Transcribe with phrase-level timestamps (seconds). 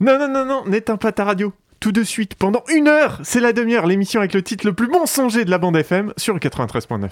[0.00, 1.52] Non, non, non, non, n'éteins pas ta radio.
[1.80, 4.88] Tout de suite, pendant une heure, c'est la demi-heure, l'émission avec le titre le plus
[4.88, 7.08] mensonger de la bande FM sur le 93.9.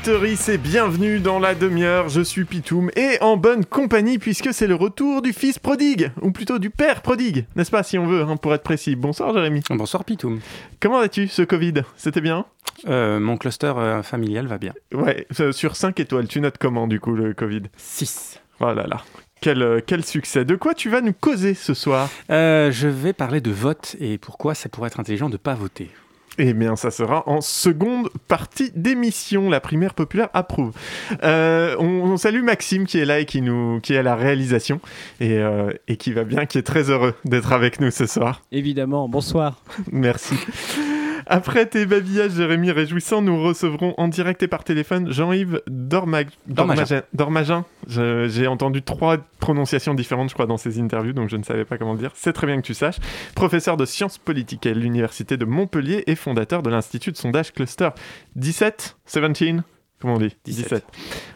[0.00, 4.66] auditeurice et bienvenue dans la demi-heure, je suis Pitoum et en bonne compagnie puisque c'est
[4.66, 8.22] le retour du fils prodigue, ou plutôt du père prodigue, n'est-ce pas si on veut,
[8.22, 8.96] hein, pour être précis.
[8.96, 9.60] Bonsoir Jérémy.
[9.68, 10.40] Bonsoir Pitoum.
[10.80, 11.82] Comment vas-tu ce Covid?
[11.96, 12.46] C'était bien?
[12.88, 14.72] Euh, mon cluster euh, familial va bien.
[14.94, 17.64] Ouais, euh, sur 5 étoiles, tu notes comment du coup le Covid?
[17.76, 18.40] 6.
[18.60, 19.02] Oh là là,
[19.42, 20.46] quel, quel succès.
[20.46, 22.08] De quoi tu vas nous causer ce soir?
[22.30, 25.90] Euh, je vais parler de vote et pourquoi ça pourrait être intelligent de pas voter.
[26.38, 29.50] Eh bien, ça sera en seconde partie d'émission.
[29.50, 30.72] La primaire populaire approuve.
[31.22, 34.14] Euh, on, on salue Maxime qui est là et qui, nous, qui est à la
[34.14, 34.80] réalisation
[35.20, 38.42] et, euh, et qui va bien, qui est très heureux d'être avec nous ce soir.
[38.52, 39.60] Évidemment, bonsoir.
[39.90, 40.34] Merci.
[41.32, 46.28] Après tes babillages, Jérémy, réjouissants, nous recevrons en direct et par téléphone Jean-Yves Dormag...
[46.48, 47.02] Dormagin.
[47.12, 47.64] Dormagin.
[47.86, 51.78] J'ai entendu trois prononciations différentes, je crois, dans ces interviews, donc je ne savais pas
[51.78, 52.10] comment le dire.
[52.16, 52.98] C'est très bien que tu saches.
[53.36, 57.90] Professeur de sciences politiques à l'Université de Montpellier et fondateur de l'Institut de sondage Cluster
[58.34, 59.62] 17 17
[60.00, 60.84] Comment on dit 17.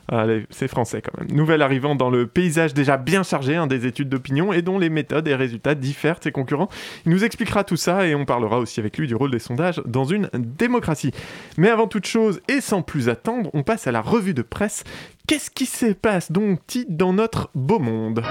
[0.08, 1.36] Allez, c'est français quand même.
[1.36, 4.88] Nouvel arrivant dans le paysage déjà bien chargé hein, des études d'opinion et dont les
[4.88, 6.68] méthodes et résultats diffèrent de ses concurrents.
[7.04, 9.82] Il nous expliquera tout ça et on parlera aussi avec lui du rôle des sondages
[9.84, 11.12] dans une démocratie.
[11.58, 14.84] Mais avant toute chose et sans plus attendre, on passe à la revue de presse.
[15.26, 18.22] Qu'est-ce qui se passe donc dans notre beau monde?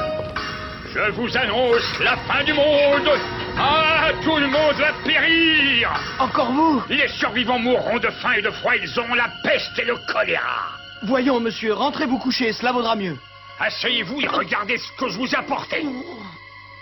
[0.94, 5.89] Je vous annonce la fin du monde Ah, tout le monde va périr.
[6.19, 9.86] Encore vous Les survivants mourront de faim et de froid, ils ont la peste et
[9.86, 10.71] le choléra.
[11.03, 13.17] Voyons, monsieur, rentrez vous coucher, cela vaudra mieux.
[13.59, 15.86] Asseyez-vous et regardez ce que je vous ai apporté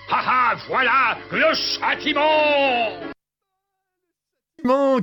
[0.10, 3.12] Ah ah, voilà le châtiment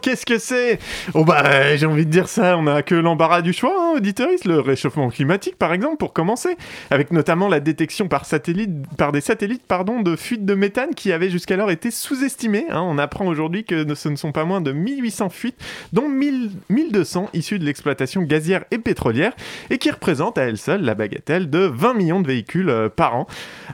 [0.01, 0.79] qu'est-ce que c'est?
[1.15, 4.45] Oh bah, j'ai envie de dire ça, on a que l'embarras du choix, hein, auditeuriste,
[4.45, 6.57] le réchauffement climatique par exemple, pour commencer,
[6.91, 11.13] avec notamment la détection par satellite, par des satellites, pardon, de fuites de méthane qui
[11.13, 12.67] avaient jusqu'alors été sous-estimées.
[12.71, 12.83] hein.
[12.83, 15.61] On apprend aujourd'hui que ce ne sont pas moins de 1800 fuites,
[15.93, 19.33] dont 1000 1200 issues de l'exploitation gazière et pétrolière,
[19.71, 23.17] et qui représentent à elles seules la bagatelle de 20 millions de véhicules euh, par
[23.17, 23.27] an.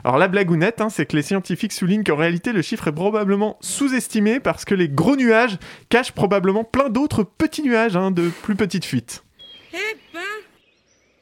[0.03, 3.57] Alors la blagounette, hein, c'est que les scientifiques soulignent qu'en réalité le chiffre est probablement
[3.61, 5.57] sous-estimé parce que les gros nuages
[5.89, 9.23] cachent probablement plein d'autres petits nuages hein, de plus petites fuites.
[9.73, 10.19] Eh ben,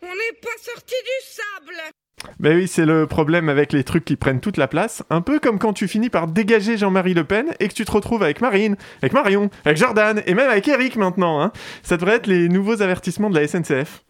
[0.02, 1.94] on n'est pas sorti du sable.
[2.40, 5.04] Ben oui, c'est le problème avec les trucs qui prennent toute la place.
[5.10, 7.92] Un peu comme quand tu finis par dégager Jean-Marie Le Pen et que tu te
[7.92, 11.42] retrouves avec Marine, avec Marion, avec Jordan et même avec Eric maintenant.
[11.42, 11.52] Hein.
[11.84, 14.04] Ça devrait être les nouveaux avertissements de la SNCF.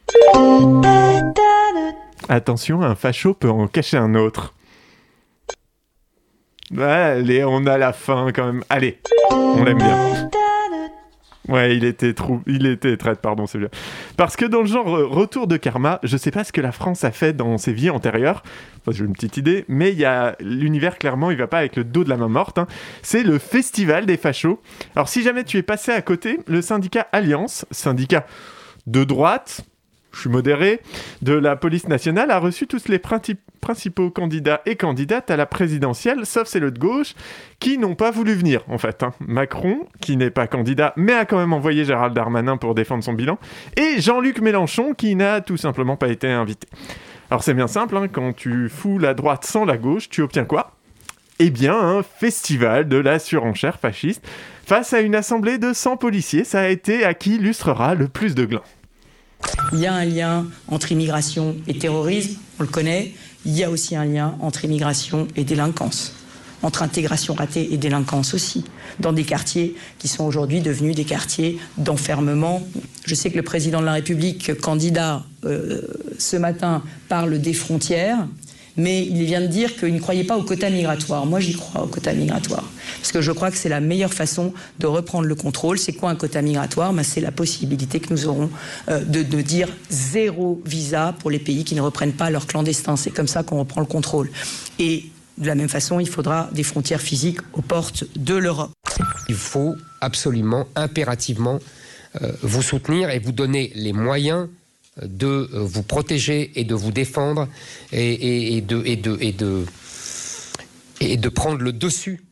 [2.30, 4.54] Attention, un facho peut en cacher un autre.
[6.76, 8.64] Ouais, allez, on a la fin quand même.
[8.70, 9.00] Allez,
[9.32, 10.30] on l'aime bien.
[11.50, 13.68] Ouais, il était trou, il était traite, pardon, c'est bien.
[14.16, 16.72] Parce que dans le genre euh, retour de karma, je sais pas ce que la
[16.72, 18.44] France a fait dans ses vies antérieures.
[18.80, 21.76] Enfin, j'ai une petite idée, mais il y a l'univers clairement, il va pas avec
[21.76, 22.60] le dos de la main morte.
[22.60, 22.68] hein.
[23.02, 24.62] C'est le festival des fachos.
[24.96, 28.26] Alors, si jamais tu es passé à côté, le syndicat Alliance, syndicat
[28.88, 29.66] de droite,
[30.14, 30.80] je suis modéré,
[31.22, 35.46] de la police nationale a reçu tous les princi- principaux candidats et candidates à la
[35.46, 37.14] présidentielle, sauf celles de gauche,
[37.60, 39.04] qui n'ont pas voulu venir, en fait.
[39.04, 39.12] hein.
[39.20, 43.14] Macron, qui n'est pas candidat, mais a quand même envoyé Gérald Darmanin pour défendre son
[43.14, 43.40] bilan,
[43.76, 46.68] et Jean-Luc Mélenchon, qui n'a tout simplement pas été invité.
[47.32, 50.46] Alors c'est bien simple, hein, quand tu fous la droite sans la gauche, tu obtiens
[50.46, 50.76] quoi?
[51.40, 54.24] Eh bien, un festival de la surenchère fasciste.
[54.66, 58.36] Face à une assemblée de 100 policiers, ça a été à qui illustrera le plus
[58.36, 58.62] de glands.
[59.74, 63.14] Il y a un lien entre immigration et terrorisme, on le connaît.
[63.46, 66.14] Il y a aussi un lien entre immigration et délinquance,
[66.62, 68.64] entre intégration ratée et délinquance aussi,
[69.00, 72.62] dans des quartiers qui sont aujourd'hui devenus des quartiers d'enfermement.
[73.06, 75.82] Je sais que le président de la République, candidat euh,
[76.20, 78.28] ce matin, parle des frontières.
[78.76, 81.26] Mais il vient de dire qu'il ne croyait pas au quota migratoire.
[81.26, 82.64] Moi, j'y crois au quota migratoire.
[83.00, 85.78] Parce que je crois que c'est la meilleure façon de reprendre le contrôle.
[85.78, 86.94] C'est quoi un quota migratoire?
[86.94, 88.50] Ben, C'est la possibilité que nous aurons
[88.90, 92.96] euh, de, de dire zéro visa pour les pays qui ne reprennent pas leurs clandestins.
[92.96, 94.30] C'est comme ça qu'on reprend le contrôle.
[94.80, 95.06] Et
[95.38, 98.72] de la même façon, il faudra des frontières physiques aux portes de l'Europe.
[99.30, 101.60] Il faut absolument, impérativement,
[102.22, 104.48] euh, vous soutenir et vous donner les moyens
[105.02, 107.48] de euh, vous protéger et de vous défendre
[107.92, 108.84] et, de,
[111.30, 112.24] prendre le dessus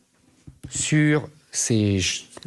[0.70, 2.00] sur ces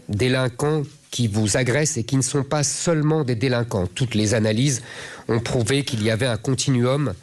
[0.09, 3.87] délinquants qui vous agressent et qui ne sont pas seulement des délinquants.
[3.87, 4.81] Toutes les analyses
[5.27, 7.13] ont prouvé qu'il y avait un continuum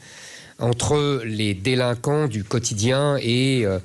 [0.58, 3.78] entre les délinquants du quotidien et euh,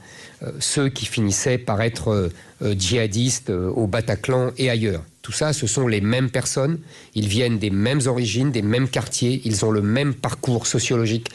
[0.44, 2.30] euh, ceux qui finissaient par être
[2.62, 5.04] djihadistes au Bataclan et ailleurs.
[5.28, 6.80] Tout ça, ce sont les mêmes personnes,
[7.14, 11.32] ils viennent des mêmes origines, des mêmes quartiers, ils ont le même parcours sociologique.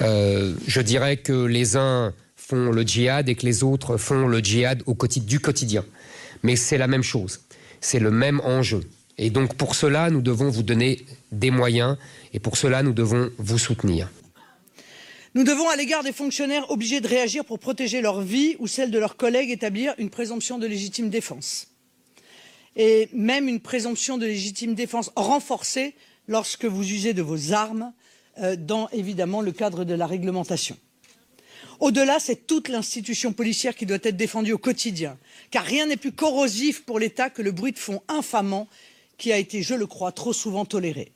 [0.00, 4.82] je dirais que les uns font le djihad et que les autres font le djihad
[4.84, 4.94] au
[5.24, 5.82] du quotidien.
[6.42, 7.40] Mais c'est la même chose,
[7.80, 8.82] c'est le même enjeu.
[9.16, 11.00] Et donc pour cela, nous devons vous donner
[11.30, 11.96] des moyens
[12.34, 14.10] et pour cela, nous devons vous soutenir.
[15.34, 18.90] Nous devons, à l'égard des fonctionnaires obligés de réagir pour protéger leur vie ou celle
[18.90, 21.71] de leurs collègues, établir une présomption de légitime défense.
[22.76, 25.94] Et même une présomption de légitime défense renforcée
[26.28, 27.92] lorsque vous usez de vos armes,
[28.38, 30.78] euh, dans évidemment le cadre de la réglementation.
[31.80, 35.18] Au-delà, c'est toute l'institution policière qui doit être défendue au quotidien,
[35.50, 38.68] car rien n'est plus corrosif pour l'État que le bruit de fond infamant
[39.18, 41.12] qui a été, je le crois, trop souvent toléré.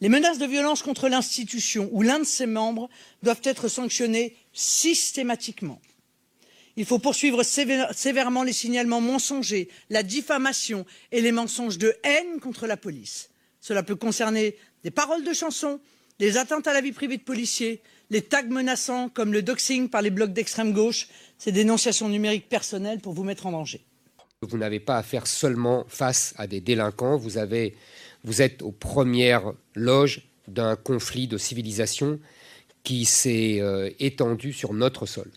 [0.00, 2.88] Les menaces de violence contre l'institution ou l'un de ses membres
[3.22, 5.80] doivent être sanctionnées systématiquement.
[6.76, 12.66] Il faut poursuivre sévèrement les signalements mensongers, la diffamation et les mensonges de haine contre
[12.66, 13.30] la police.
[13.60, 15.80] Cela peut concerner des paroles de chansons,
[16.18, 20.02] des atteintes à la vie privée de policiers, les tags menaçants comme le doxing par
[20.02, 21.08] les blocs d'extrême gauche,
[21.38, 23.84] ces dénonciations numériques personnelles pour vous mettre en danger.
[24.42, 27.38] Vous n'avez pas à faire seulement face à des délinquants, vous
[28.42, 32.20] êtes aux premières loges d'un conflit de civilisation
[32.84, 35.30] qui s'est euh, étendu sur notre sol.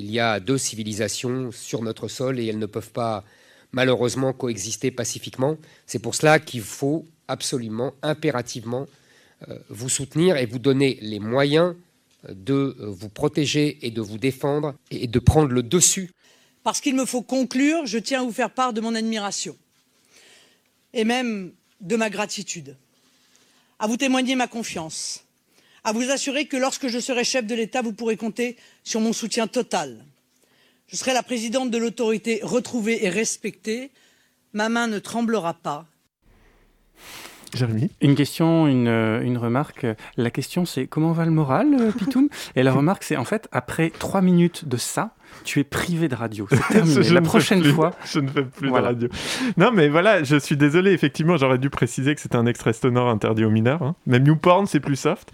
[0.00, 3.22] Il y a deux civilisations sur notre sol et elles ne peuvent pas
[3.72, 5.58] malheureusement coexister pacifiquement.
[5.86, 8.86] C'est pour cela qu'il faut absolument, impérativement,
[9.48, 11.74] euh, vous soutenir et vous donner les moyens
[12.28, 16.12] de euh, vous protéger et de vous défendre et de prendre le dessus.
[16.62, 19.54] Parce qu'il me faut conclure, je tiens à vous faire part de mon admiration
[20.94, 22.74] et même de ma gratitude,
[23.78, 25.24] à vous témoigner ma confiance,
[25.84, 29.12] à vous assurer que lorsque je serai chef de l'État, vous pourrez compter sur mon
[29.12, 30.04] soutien total.
[30.88, 33.90] Je serai la présidente de l'autorité retrouvée et respectée.
[34.52, 35.86] Ma main ne tremblera pas.
[37.60, 39.86] Jérémy Une question, une, une, remarque.
[40.16, 42.28] La question, c'est comment va le moral, euh, Pitoum?
[42.56, 45.14] Et la remarque, c'est en fait, après trois minutes de ça,
[45.44, 46.46] tu es privé de radio.
[46.50, 47.08] C'est terminé.
[47.10, 47.92] la prochaine fois.
[48.04, 49.08] Je ne fais plus de radio.
[49.56, 50.92] Non, mais voilà, je suis désolé.
[50.92, 53.82] Effectivement, j'aurais dû préciser que c'était un extrait sonore interdit aux mineurs.
[53.82, 53.94] Hein.
[54.06, 55.30] Même YouPorn, c'est plus soft.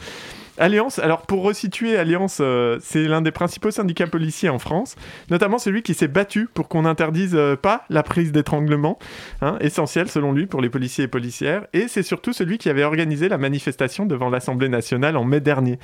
[0.58, 4.96] Alliance, alors pour resituer, Alliance, euh, c'est l'un des principaux syndicats policiers en France,
[5.30, 8.98] notamment celui qui s'est battu pour qu'on n'interdise euh, pas la prise d'étranglement,
[9.42, 12.84] hein, essentiel selon lui pour les policiers et policières, et c'est surtout celui qui avait
[12.84, 15.78] organisé la manifestation devant l'Assemblée nationale en mai dernier.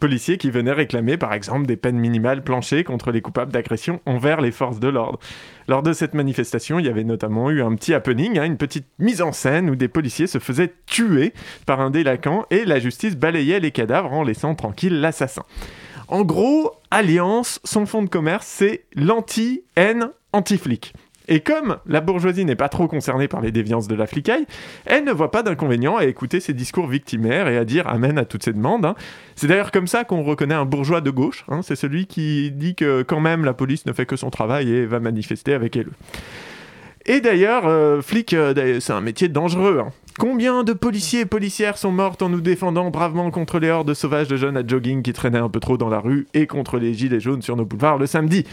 [0.00, 4.42] Policiers qui venaient réclamer par exemple des peines minimales planchées contre les coupables d'agression envers
[4.42, 5.18] les forces de l'ordre.
[5.70, 8.88] Lors de cette manifestation, il y avait notamment eu un petit happening, hein, une petite
[8.98, 11.32] mise en scène où des policiers se faisaient tuer
[11.64, 15.44] par un délinquant et la justice balayait les cadavres en laissant tranquille l'assassin.
[16.08, 20.92] En gros, Alliance, son fonds de commerce, c'est l'anti-haine anti-flic.
[21.30, 24.46] Et comme la bourgeoisie n'est pas trop concernée par les déviances de la flicaille,
[24.84, 28.24] elle ne voit pas d'inconvénient à écouter ces discours victimaires et à dire amen à
[28.24, 28.84] toutes ces demandes.
[28.84, 28.96] Hein.
[29.36, 31.44] C'est d'ailleurs comme ça qu'on reconnaît un bourgeois de gauche.
[31.48, 31.60] Hein.
[31.62, 34.86] C'est celui qui dit que quand même la police ne fait que son travail et
[34.86, 35.90] va manifester avec elle.
[37.06, 39.82] Et d'ailleurs, euh, flic, euh, c'est un métier dangereux.
[39.86, 39.92] Hein.
[40.18, 44.28] Combien de policiers et policières sont mortes en nous défendant bravement contre les hordes sauvages
[44.28, 46.92] de jeunes à jogging qui traînaient un peu trop dans la rue et contre les
[46.92, 48.44] gilets jaunes sur nos boulevards le samedi?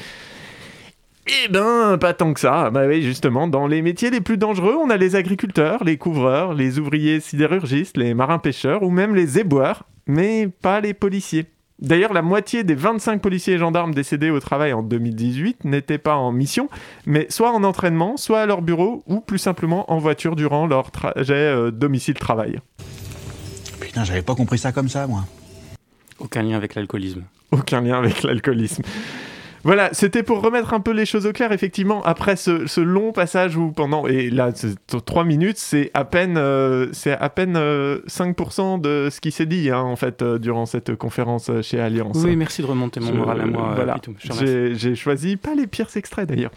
[1.28, 2.70] Eh ben, pas tant que ça.
[2.70, 6.54] Bah oui, justement, dans les métiers les plus dangereux, on a les agriculteurs, les couvreurs,
[6.54, 11.46] les ouvriers sidérurgistes, les marins-pêcheurs ou même les éboueurs, mais pas les policiers.
[11.80, 16.16] D'ailleurs, la moitié des 25 policiers et gendarmes décédés au travail en 2018 n'étaient pas
[16.16, 16.70] en mission,
[17.06, 20.90] mais soit en entraînement, soit à leur bureau, ou plus simplement en voiture durant leur
[20.90, 22.60] trajet euh, domicile-travail.
[23.80, 25.26] Putain, j'avais pas compris ça comme ça, moi.
[26.20, 27.24] Aucun lien avec l'alcoolisme.
[27.52, 28.82] Aucun lien avec l'alcoolisme.
[29.64, 31.52] Voilà, c'était pour remettre un peu les choses au clair.
[31.52, 34.52] Effectivement, après ce, long passage où pendant et là
[35.06, 39.46] trois minutes, c'est à peine euh, c'est à peine 5% euh, de ce qui s'est
[39.46, 42.18] dit hein, en fait euh, durant cette conférence chez Alliance.
[42.24, 43.74] Oui, merci de remonter mon moral à moi.
[43.76, 43.98] Voilà,
[44.74, 46.52] j'ai choisi pas les pires extraits d'ailleurs.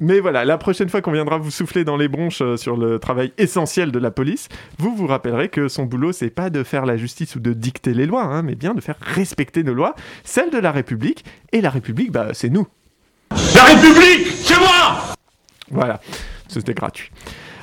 [0.00, 3.32] mais voilà, la prochaine fois qu'on viendra vous souffler dans les bronches sur le travail
[3.38, 4.48] essentiel de la police,
[4.78, 7.94] vous vous rappellerez que son boulot c'est pas de faire la justice ou de dicter
[7.94, 11.60] les lois, hein, mais bien de faire respecter nos lois, celles de la République et
[11.60, 12.66] la République, bah, c'est nous.
[13.54, 15.14] La République, c'est moi
[15.70, 16.00] Voilà,
[16.48, 17.10] c'était gratuit.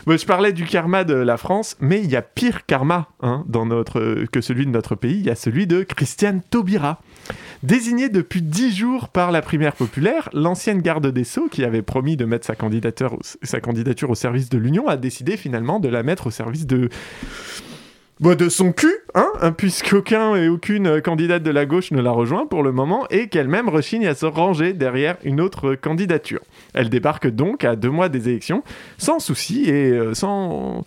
[0.08, 3.66] Je parlais du karma de la France, mais il y a pire karma hein, dans
[3.66, 5.18] notre, que celui de notre pays.
[5.18, 7.02] Il y a celui de Christiane Taubira.
[7.64, 12.18] Désignée depuis dix jours par la primaire populaire, l'ancienne garde des Sceaux, qui avait promis
[12.18, 15.90] de mettre sa candidature, au, sa candidature au service de l'Union, a décidé finalement de
[15.90, 16.90] la mettre au service de
[18.20, 22.12] bah, de son cul, hein, hein puisqu'aucun et aucune candidate de la gauche ne la
[22.12, 26.42] rejoint pour le moment, et qu'elle-même rechigne à se ranger derrière une autre candidature.
[26.74, 28.64] Elle débarque donc à deux mois des élections,
[28.98, 30.86] sans souci et euh, sans,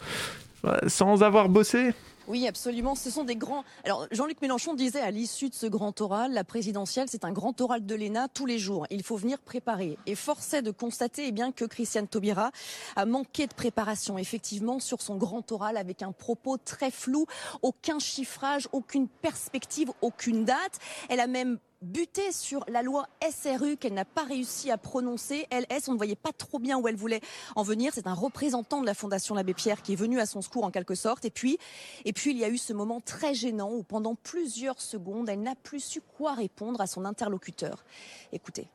[0.87, 1.91] sans avoir bossé.
[2.29, 2.95] Oui, absolument.
[2.95, 3.65] Ce sont des grands.
[3.85, 7.59] Alors, Jean-Luc Mélenchon disait à l'issue de ce grand oral, la présidentielle, c'est un grand
[7.63, 8.87] oral de l'ENA tous les jours.
[8.91, 9.97] Il faut venir préparer.
[10.05, 12.51] Et force est de constater eh bien, que Christiane Taubira
[12.97, 17.25] a manqué de préparation, effectivement, sur son grand oral avec un propos très flou,
[17.63, 20.79] aucun chiffrage, aucune perspective, aucune date.
[21.09, 25.47] Elle a même buté sur la loi SRU qu'elle n'a pas réussi à prononcer.
[25.51, 27.21] LS, on ne voyait pas trop bien où elle voulait
[27.57, 27.93] en venir.
[27.95, 30.71] C'est un représentant de la Fondation L'Abbé Pierre qui est venu à son secours en
[30.71, 31.25] quelque sorte.
[31.25, 31.59] Et puis,
[32.05, 35.43] et puis, il y a eu ce moment très gênant où pendant plusieurs secondes, elle
[35.43, 37.85] n'a plus su quoi répondre à son interlocuteur.
[38.33, 38.69] Écoutez.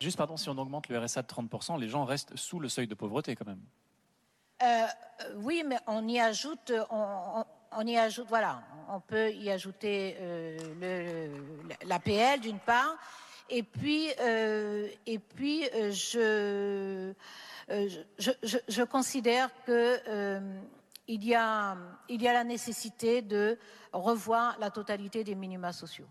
[0.00, 2.86] Juste, pardon, si on augmente le RSA de 30%, les gens restent sous le seuil
[2.86, 3.62] de pauvreté quand même.
[4.62, 4.86] Euh,
[5.36, 7.44] oui, mais on y ajoute, on
[7.82, 11.28] y ajoute, voilà, on peut y ajouter euh,
[11.84, 12.96] l'APL d'une part,
[13.50, 14.88] et puis, euh,
[15.34, 17.12] puis euh, je,
[18.18, 20.40] je, je, considère que
[21.06, 21.76] il y, y a
[22.08, 23.58] la nécessité de
[23.92, 26.06] revoir la totalité des minima sociaux.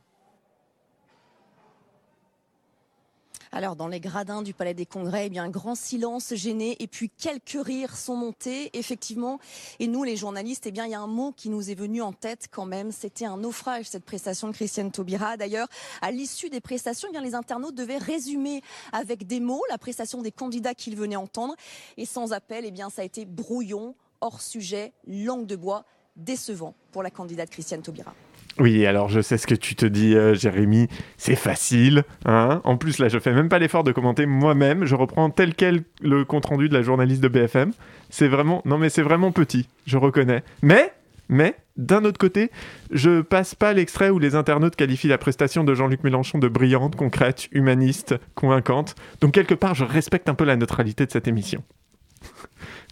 [3.55, 6.87] Alors, dans les gradins du Palais des Congrès, eh bien, un grand silence gêné et
[6.87, 9.39] puis quelques rires sont montés, effectivement.
[9.77, 12.01] Et nous, les journalistes, eh bien, il y a un mot qui nous est venu
[12.01, 12.91] en tête quand même.
[12.91, 15.37] C'était un naufrage, cette prestation de Christiane Taubira.
[15.37, 15.67] D'ailleurs,
[16.01, 20.23] à l'issue des prestations, eh bien, les internautes devaient résumer avec des mots la prestation
[20.23, 21.53] des candidats qu'ils venaient entendre.
[21.97, 27.03] Et sans appel, eh ça a été brouillon, hors sujet, langue de bois, décevant pour
[27.03, 28.15] la candidate Christiane Taubira.
[28.59, 32.03] Oui, alors je sais ce que tu te dis, euh, Jérémy, c'est facile.
[32.25, 34.85] Hein en plus, là, je fais même pas l'effort de commenter moi-même.
[34.85, 37.71] Je reprends tel quel le compte-rendu de la journaliste de BFM.
[38.09, 38.61] C'est vraiment...
[38.65, 40.43] Non, mais c'est vraiment petit, je reconnais.
[40.61, 40.93] Mais,
[41.29, 42.51] mais, d'un autre côté,
[42.91, 46.95] je passe pas l'extrait où les internautes qualifient la prestation de Jean-Luc Mélenchon de brillante,
[46.95, 48.93] concrète, humaniste, convaincante.
[49.19, 51.63] Donc, quelque part, je respecte un peu la neutralité de cette émission.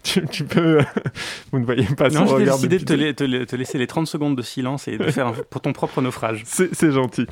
[0.03, 0.79] Tu, peux.
[1.51, 3.13] Vous ne voyez pas non, j'ai décidé de
[3.45, 6.43] te, laisser les 30 secondes de silence et de faire pour ton propre naufrage.
[6.45, 7.25] C'est gentil.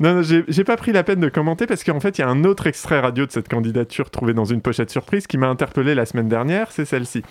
[0.00, 2.28] Non, non j'ai pas pris la peine de commenter parce qu'en fait, il y a
[2.28, 5.94] un autre extrait radio de cette candidature trouvé dans une pochette surprise qui m'a interpellé
[5.94, 7.22] la semaine dernière, c'est celle-ci.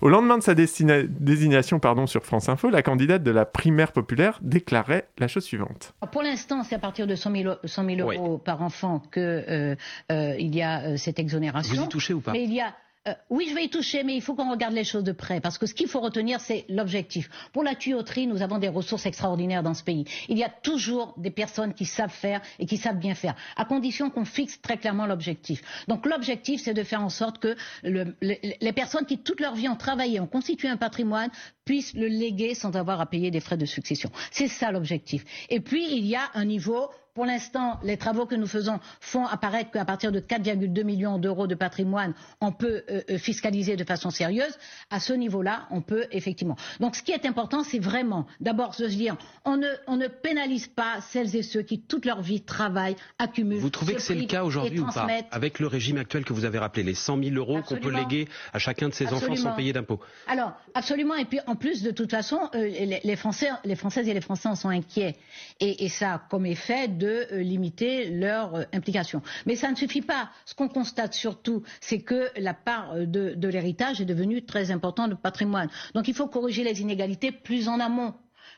[0.00, 4.38] Au lendemain de sa désignation pardon, sur France Info, la candidate de la primaire populaire
[4.40, 5.92] déclarait la chose suivante.
[6.10, 7.32] Pour l'instant, c'est à partir de 100
[7.66, 9.74] 000, euros par enfant qu'il euh,
[10.10, 11.82] euh, y a euh, cette exonération.
[11.82, 12.32] Vous y touchez ou pas?
[12.32, 12.74] Mais il y a
[13.08, 15.40] euh, oui, je vais y toucher, mais il faut qu'on regarde les choses de près,
[15.40, 17.30] parce que ce qu'il faut retenir, c'est l'objectif.
[17.52, 20.04] Pour la tuyauterie, nous avons des ressources extraordinaires dans ce pays.
[20.28, 23.64] Il y a toujours des personnes qui savent faire et qui savent bien faire, à
[23.64, 25.62] condition qu'on fixe très clairement l'objectif.
[25.88, 29.76] Donc l'objectif, c'est de faire en sorte que les personnes qui toute leur vie ont
[29.76, 31.30] travaillé, ont constitué un patrimoine,
[31.70, 34.10] puissent le léguer sans avoir à payer des frais de succession.
[34.32, 35.24] C'est ça l'objectif.
[35.50, 39.26] Et puis, il y a un niveau pour l'instant, les travaux que nous faisons font
[39.26, 43.84] apparaître qu'à partir de 4,2 millions d'euros de patrimoine, on peut euh, euh, fiscaliser de
[43.84, 44.56] façon sérieuse.
[44.90, 46.56] À ce niveau-là, on peut effectivement.
[46.78, 50.68] Donc, ce qui est important, c'est vraiment, d'abord, se dire, on ne, on ne pénalise
[50.68, 53.58] pas celles et ceux qui, toute leur vie, travaillent, accumulent.
[53.60, 56.44] Vous trouvez que c'est le cas aujourd'hui ou pas Avec le régime actuel que vous
[56.44, 59.52] avez rappelé, les 100 000 euros qu'on peut léguer à chacun de ses enfants sans
[59.52, 60.00] payer d'impôts?
[60.28, 61.16] Alors, absolument.
[61.16, 64.56] Et puis, en plus, de toute façon, euh, les, Français, Françaises et les Français en
[64.56, 65.16] sont inquiets.
[65.60, 69.22] Et, ça a comme effet de euh, limiter leur euh, implication.
[69.46, 70.30] Mais ça ne suffit pas.
[70.44, 75.14] Ce qu'on constate surtout, c'est que la part de, l'héritage est devenue très importante de
[75.14, 75.68] patrimoine.
[75.94, 78.14] Donc il faut corriger les inégalités plus en amont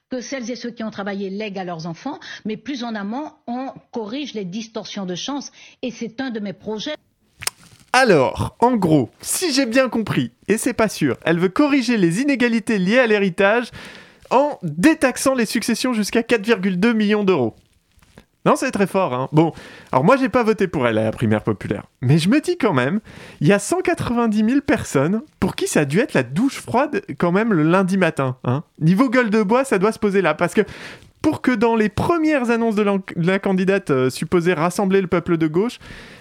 [0.09, 3.33] que celles et ceux qui ont travaillé lèguent à leurs enfants, mais plus en amont,
[3.47, 5.51] on corrige les distorsions de chance.
[5.81, 6.97] Et c'est un de mes projets.
[7.93, 12.23] Alors, en gros, si j'ai bien compris, et c'est pas sûr, elle veut corriger les
[12.23, 13.71] inégalités liées à l'héritage
[14.31, 17.55] en détaxant les successions jusqu'à 4,2 millions d'euros.
[18.45, 19.15] Non, c'est très fort.
[19.15, 19.29] Hein.
[19.33, 19.53] Bon,
[19.93, 21.85] alors moi, j'ai pas voté pour elle à la primaire populaire.
[22.01, 23.01] Mais je me dis quand même,
[23.41, 27.03] il y a 190 000 personnes pour qui ça a dû être la douche froide
[27.19, 28.37] quand même le lundi matin.
[28.45, 28.65] Hein.
[28.81, 30.35] Niveau gueule de bois, ça doit se poser là.
[30.35, 30.63] Parce que
[31.23, 32.85] pour que dans les premières annonces de
[33.17, 35.79] la, candidate euh, supposée rassembler le peuple de gauche,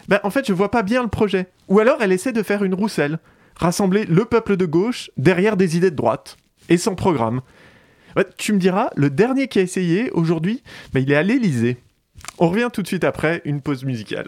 [0.07, 1.47] ben, en fait, je vois pas bien le projet.
[1.67, 3.19] Ou alors, elle essaie de faire une rousselle.
[3.55, 6.37] Rassembler le peuple de gauche derrière des idées de droite.
[6.69, 7.41] Et sans programme.
[8.37, 11.77] tu me diras, le dernier qui a essayé aujourd'hui, ben, il est à l'Elysée.
[12.37, 14.27] On revient tout de suite après une pause musicale.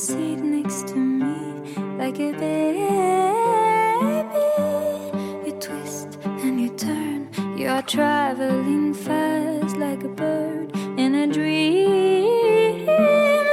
[0.00, 1.36] Seat next to me
[1.98, 2.80] like a baby.
[5.44, 12.86] You twist and you turn, you are traveling fast like a bird in a dream.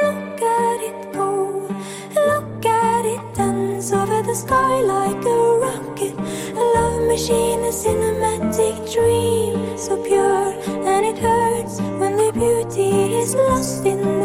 [0.01, 1.67] Look at it go,
[2.15, 6.15] look at it dance over the sky like a rocket.
[6.55, 10.53] A love machine, a cinematic dream, so pure
[10.87, 14.16] and it hurts when the beauty is lost in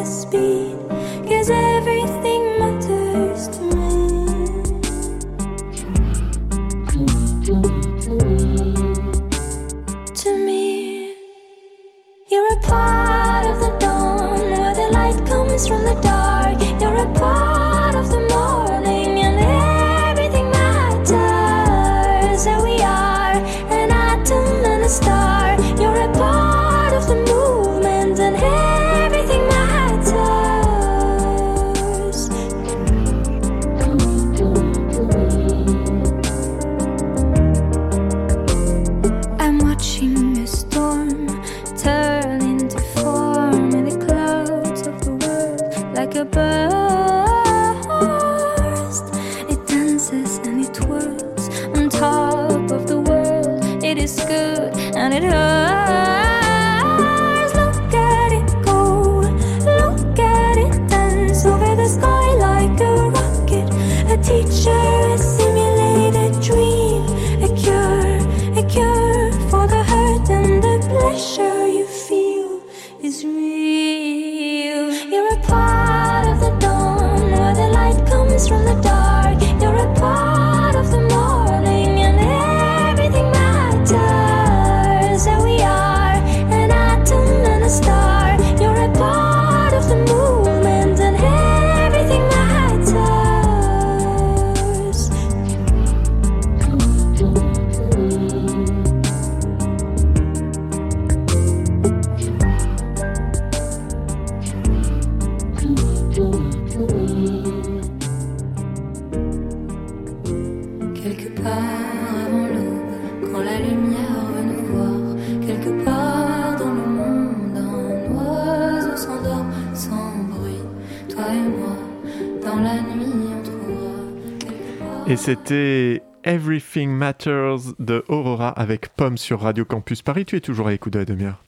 [125.32, 130.26] c'était Everything Matters de Aurora avec Pomme sur Radio Campus Paris.
[130.26, 131.42] Tu es toujours à l'écoute de la demi-heure.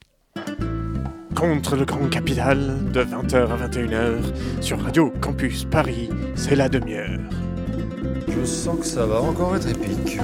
[1.34, 7.20] Contre le grand capital, de 20h à 21h, sur Radio Campus Paris, c'est la demi-heure.
[8.26, 10.18] Je sens que ça va encore être épique.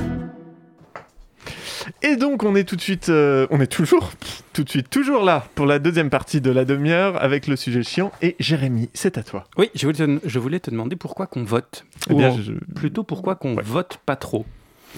[2.03, 4.11] Et donc on est tout de suite, euh, on est toujours,
[4.53, 7.83] tout de suite, toujours là pour la deuxième partie de la demi-heure avec le sujet
[7.83, 8.13] chiant.
[8.23, 9.45] Et Jérémy, c'est à toi.
[9.57, 11.85] Oui, je voulais te, je voulais te demander pourquoi qu'on vote.
[12.11, 14.45] Eh bien, Ou je- plutôt pourquoi qu'on vote pas trop.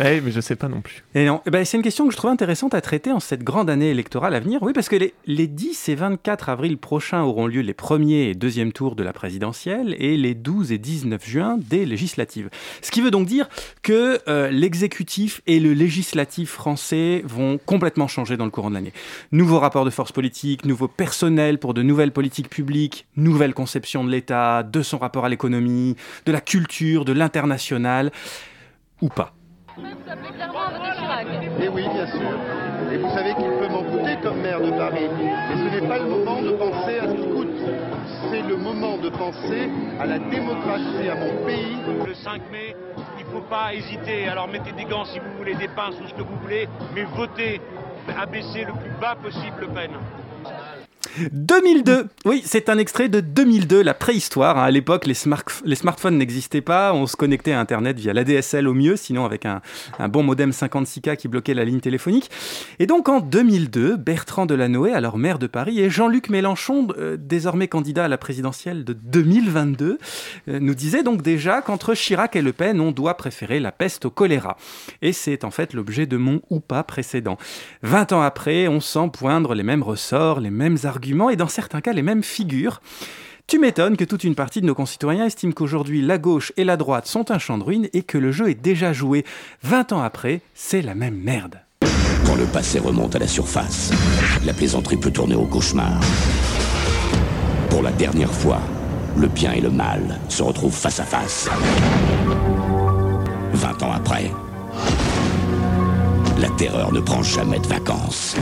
[0.00, 1.04] Eh, mais je sais pas non plus.
[1.14, 3.44] Et non, eh ben, c'est une question que je trouve intéressante à traiter en cette
[3.44, 4.62] grande année électorale à venir.
[4.62, 8.34] Oui, parce que les, les 10 et 24 avril prochains auront lieu les premiers et
[8.34, 12.48] deuxièmes tours de la présidentielle et les 12 et 19 juin des législatives.
[12.80, 13.50] Ce qui veut donc dire
[13.82, 18.94] que euh, l'exécutif et le législatif français vont complètement changer dans le courant de l'année.
[19.30, 24.10] Nouveau rapport de force politique, nouveau personnel pour de nouvelles politiques publiques, nouvelle conception de
[24.10, 28.10] l'État, de son rapport à l'économie, de la culture, de l'international,
[29.02, 29.34] ou pas.
[31.60, 32.30] Et oui, bien sûr.
[32.92, 35.04] Et vous savez qu'il peut m'en coûter comme maire de Paris.
[35.04, 37.48] Et ce n'est pas le moment de penser à ce qui coûte.
[38.30, 41.78] C'est le moment de penser à la démocratie, à mon pays.
[42.06, 42.76] Le 5 mai,
[43.18, 44.28] il ne faut pas hésiter.
[44.28, 47.04] Alors mettez des gants si vous voulez, des pinces ou ce que vous voulez, mais
[47.04, 47.60] votez.
[48.20, 49.90] Abaissez le plus bas possible Le Pen.
[51.32, 54.58] 2002 Oui, c'est un extrait de 2002, la préhistoire.
[54.58, 54.64] hein.
[54.64, 56.94] À l'époque, les, smart- les smartphones n'existaient pas.
[56.94, 59.60] On se connectait à Internet via l'ADSL au mieux, sinon avec un,
[59.98, 62.30] un bon modem 56K qui bloquait la ligne téléphonique.
[62.78, 67.68] Et donc en 2002, Bertrand Delanoë, alors maire de Paris, et Jean-Luc Mélenchon, euh, désormais
[67.68, 69.98] candidat à la présidentielle de 2022,
[70.48, 74.06] euh, nous disaient donc déjà qu'entre Chirac et Le Pen, on doit préférer la peste
[74.06, 74.56] au choléra.
[75.02, 77.36] Et c'est en fait l'objet de mon ou pas précédent.
[77.82, 81.80] 20 ans après, on sent poindre les mêmes ressorts, les mêmes arguments et dans certains
[81.80, 82.80] cas les mêmes figures.
[83.46, 86.76] Tu m'étonnes que toute une partie de nos concitoyens estiment qu'aujourd'hui la gauche et la
[86.76, 89.24] droite sont un champ de ruines et que le jeu est déjà joué.
[89.62, 91.60] 20 ans après, c'est la même merde.
[92.24, 93.90] Quand le passé remonte à la surface,
[94.46, 96.00] la plaisanterie peut tourner au cauchemar.
[97.68, 98.60] Pour la dernière fois,
[99.16, 101.48] le bien et le mal se retrouvent face à face.
[103.52, 104.30] 20 ans après,
[106.38, 108.36] la terreur ne prend jamais de vacances.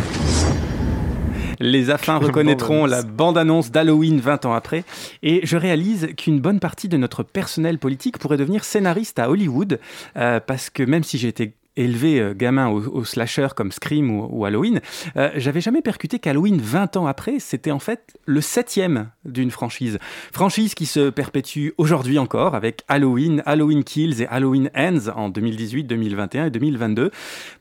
[1.61, 4.85] Les affins reconnaîtront la bande-annonce d'Halloween 20 ans après.
[5.23, 9.79] Et je réalise qu'une bonne partie de notre personnel politique pourrait devenir scénariste à Hollywood.
[10.17, 14.29] euh, parce que même si j'ai été élevé euh, gamin au, slasher comme Scream ou,
[14.31, 14.81] ou Halloween,
[15.17, 19.99] euh, j'avais jamais percuté qu'Halloween 20 ans après, c'était en fait le septième d'une franchise.
[20.33, 25.85] Franchise qui se perpétue aujourd'hui encore avec Halloween, Halloween Kills et Halloween Ends en 2018,
[25.85, 27.11] 2021 et 2022.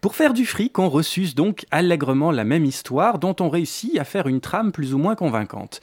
[0.01, 4.03] Pour faire du fric, on ressuce donc allègrement la même histoire dont on réussit à
[4.03, 5.81] faire une trame plus ou moins convaincante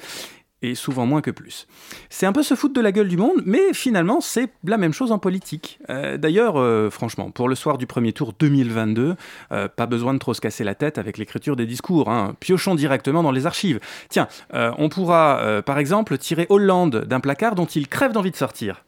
[0.63, 1.67] et souvent moins que plus.
[2.09, 4.93] C'est un peu se foutre de la gueule du monde, mais finalement c'est la même
[4.93, 5.79] chose en politique.
[5.91, 9.17] Euh, D'ailleurs, euh, franchement, pour le soir du premier tour 2022,
[9.53, 12.09] euh, pas besoin de trop se casser la tête avec l'écriture des discours.
[12.11, 12.37] Hein.
[12.41, 13.81] Piochons directement dans les archives.
[14.09, 18.85] Tiens, on pourra par exemple tirer Hollande d'un placard dont il crève d'envie de sortir.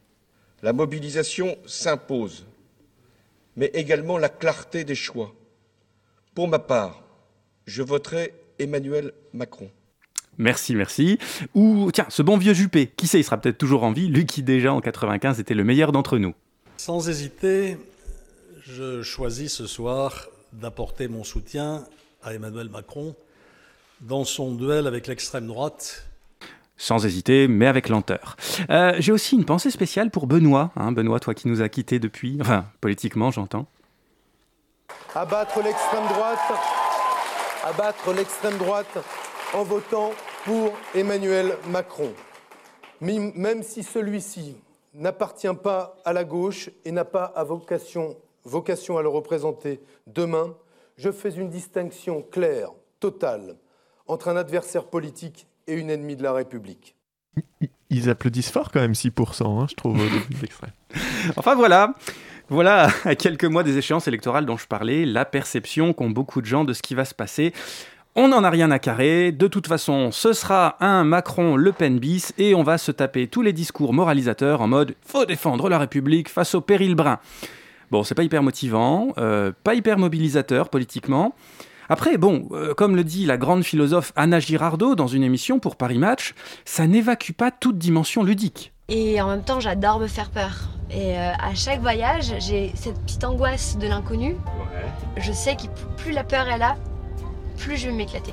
[0.63, 2.47] La mobilisation s'impose,
[3.57, 5.35] mais également la clarté des choix.
[6.35, 7.03] Pour ma part,
[7.67, 9.71] je voterai Emmanuel Macron.
[10.39, 11.19] Merci, merci.
[11.55, 14.25] Ou, tiens, ce bon vieux Juppé, qui sait, il sera peut-être toujours en vie, lui
[14.25, 16.33] qui déjà en 95 était le meilleur d'entre nous.
[16.77, 17.77] Sans hésiter,
[18.63, 21.85] je choisis ce soir d'apporter mon soutien
[22.23, 23.17] à Emmanuel Macron
[24.01, 26.07] dans son duel avec l'extrême droite.
[26.77, 28.37] Sans hésiter, mais avec lenteur.
[28.71, 30.71] Euh, J'ai aussi une pensée spéciale pour Benoît.
[30.77, 33.67] Hein, Benoît, toi qui nous as quittés depuis, enfin, politiquement, j'entends.
[35.17, 36.39] Abattre l'extrême droite,
[37.65, 38.99] abattre l'extrême droite
[39.53, 40.13] en votant
[40.49, 42.11] pour Emmanuel Macron.
[43.03, 44.57] Même si celui-ci
[44.95, 50.57] n'appartient pas à la gauche et n'a pas à vocation, vocation à le représenter demain,
[50.97, 53.57] je fais une distinction claire, totale,
[54.07, 56.97] entre un adversaire politique et une ennemie de la République.
[57.91, 60.73] Ils applaudissent fort quand même 6%, hein, je trouve, au début de l'extrait.
[61.37, 61.95] Enfin voilà,
[62.49, 66.47] voilà, à quelques mois des échéances électorales dont je parlais, la perception qu'ont beaucoup de
[66.47, 67.53] gens de ce qui va se passer.
[68.17, 72.33] On n'en a rien à carrer, de toute façon, ce sera un Macron-Le Pen bis
[72.39, 76.29] et on va se taper tous les discours moralisateurs en mode faut défendre la République
[76.29, 77.21] face au péril brun.
[77.91, 81.35] Bon, c'est pas hyper motivant, euh, pas hyper mobilisateur politiquement.
[81.89, 85.77] Après, bon, euh, comme le dit la grande philosophe Anna Girardot dans une émission pour
[85.77, 88.73] Paris Match, ça n'évacue pas toute dimension ludique.
[88.89, 90.69] Et en même temps, j'adore me faire peur.
[90.91, 94.37] Et euh, à chaque voyage, j'ai cette petite angoisse de l'inconnu.
[95.19, 95.65] Je sais que
[96.03, 96.77] plus la peur est là,
[97.59, 98.33] plus je vais m'éclater.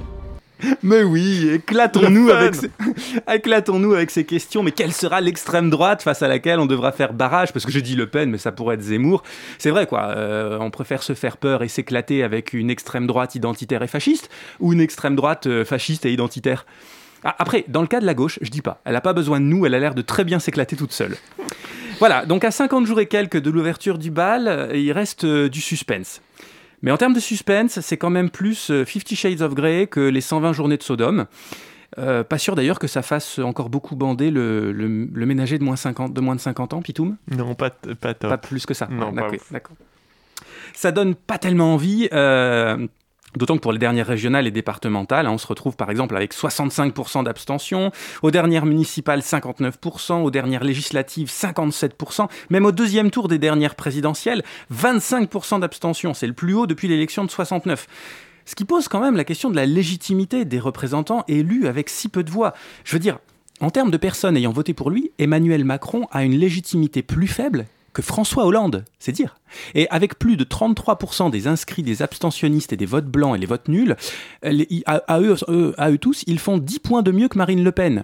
[0.81, 2.71] Mais oui, éclatons-nous avec, ces...
[3.33, 4.63] éclatons-nous avec ces questions.
[4.63, 7.51] Mais quelle sera l'extrême droite face à laquelle on devra faire barrage?
[7.51, 9.23] Parce que je dis Le Pen, mais ça pourrait être Zemmour.
[9.57, 10.13] C'est vrai, quoi.
[10.15, 14.29] euh, on préfère se faire peur et s'éclater avec une extrême droite identitaire et fasciste
[14.59, 16.65] ou une extrême droite euh, fasciste et identitaire?
[17.23, 18.79] Ah, Après, dans le cas de la gauche, je dis pas.
[18.85, 19.65] Elle n'a pas besoin de nous.
[19.65, 21.17] Elle a l'air de très bien s'éclater toute seule.
[21.99, 22.25] Voilà.
[22.25, 25.59] Donc à 50 jours et quelques de l'ouverture du bal, euh, il reste euh, du
[25.61, 26.21] suspense.
[26.85, 29.99] Mais en termes de suspense, c'est quand même plus euh, Fifty Shades of Grey que
[29.99, 31.25] les 120 journées de Sodome.
[31.97, 35.63] Euh, pas sûr d'ailleurs que ça fasse encore beaucoup bander le, le- le ménager de
[35.63, 37.15] moins, 50, de moins de 50 ans, Pitoum?
[37.35, 37.97] Non, pas, top.
[38.29, 38.87] Pas plus que ça.
[38.89, 39.75] Non, Ouais, d'accord.
[40.73, 42.07] Ça donne pas tellement envie.
[42.13, 42.85] euh,
[43.35, 46.33] D'autant que pour les dernières régionales et départementales, hein, on se retrouve par exemple avec
[46.33, 53.37] 65% d'abstention, aux dernières municipales 59%, aux dernières législatives 57%, même au deuxième tour des
[53.37, 54.43] dernières présidentielles
[54.73, 57.87] 25% d'abstention, c'est le plus haut depuis l'élection de 69.
[58.45, 62.09] Ce qui pose quand même la question de la légitimité des représentants élus avec si
[62.09, 62.53] peu de voix.
[62.83, 63.17] Je veux dire,
[63.59, 67.65] en termes de personnes ayant voté pour lui, Emmanuel Macron a une légitimité plus faible
[67.95, 69.35] que François Hollande, c'est dire.
[69.73, 73.47] Et avec plus de 33% des inscrits, des abstentionnistes et des votes blancs et les
[73.47, 73.95] votes nuls,
[74.45, 78.03] eux, eux- à eux tous, ils font 10 points de mieux que Marine Le Pen.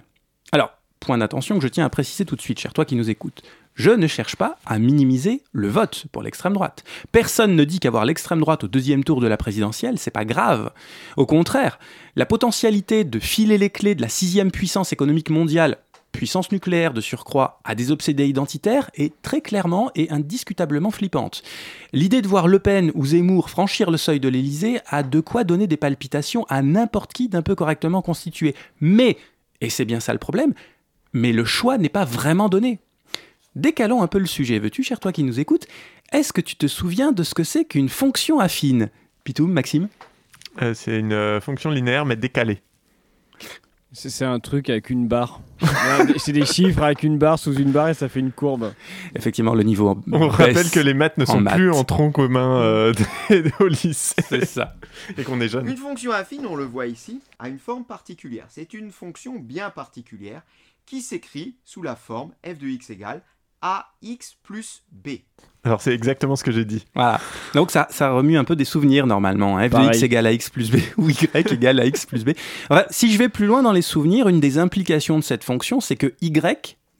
[0.50, 3.10] Alors, point d'attention que je tiens à préciser tout de suite, cher toi qui nous
[3.10, 3.42] écoutes.
[3.74, 6.84] Je ne cherche pas à minimiser le vote pour l'extrême droite.
[7.10, 10.70] Personne ne dit qu'avoir l'extrême droite au deuxième tour de la présidentielle, c'est pas grave.
[11.16, 11.78] Au contraire,
[12.14, 15.78] la potentialité de filer les clés de la sixième puissance économique mondiale,
[16.22, 21.42] puissance nucléaire de surcroît, à des obsédés identitaires est très clairement et indiscutablement flippante.
[21.92, 25.42] L'idée de voir Le Pen ou Zemmour franchir le seuil de l'Élysée a de quoi
[25.42, 28.54] donner des palpitations à n'importe qui d'un peu correctement constitué.
[28.80, 29.16] Mais,
[29.60, 30.54] et c'est bien ça le problème,
[31.12, 32.78] mais le choix n'est pas vraiment donné.
[33.56, 35.66] Décalons un peu le sujet, veux-tu, cher toi qui nous écoutes?
[36.12, 38.90] Est-ce que tu te souviens de ce que c'est qu'une fonction affine?
[39.24, 39.88] Pitoum, Maxime?
[40.62, 42.62] Euh, c'est une euh, fonction linéaire, mais décalée.
[43.94, 45.40] C'est un truc avec une barre.
[46.16, 48.72] C'est des chiffres avec une barre sous une barre et ça fait une courbe.
[49.14, 50.00] Effectivement, le niveau.
[50.10, 51.76] On rappelle que les maths ne sont plus maths.
[51.76, 52.94] en tronc commun euh,
[53.60, 54.14] au lycée.
[54.26, 54.76] C'est ça.
[55.18, 55.68] Et qu'on est jeune.
[55.68, 58.46] Une fonction affine, on le voit ici, a une forme particulière.
[58.48, 60.42] C'est une fonction bien particulière
[60.86, 63.22] qui s'écrit sous la forme f de x égale
[63.62, 65.10] AX plus B.
[65.64, 66.84] Alors c'est exactement ce que j'ai dit.
[66.94, 67.20] Voilà.
[67.54, 69.56] Donc ça, ça remue un peu des souvenirs normalement.
[69.58, 69.68] hein.
[69.68, 72.30] f de x égale à x plus b ou y égale à x plus b.
[72.68, 75.80] Enfin, si je vais plus loin dans les souvenirs, une des implications de cette fonction,
[75.80, 76.32] c'est que y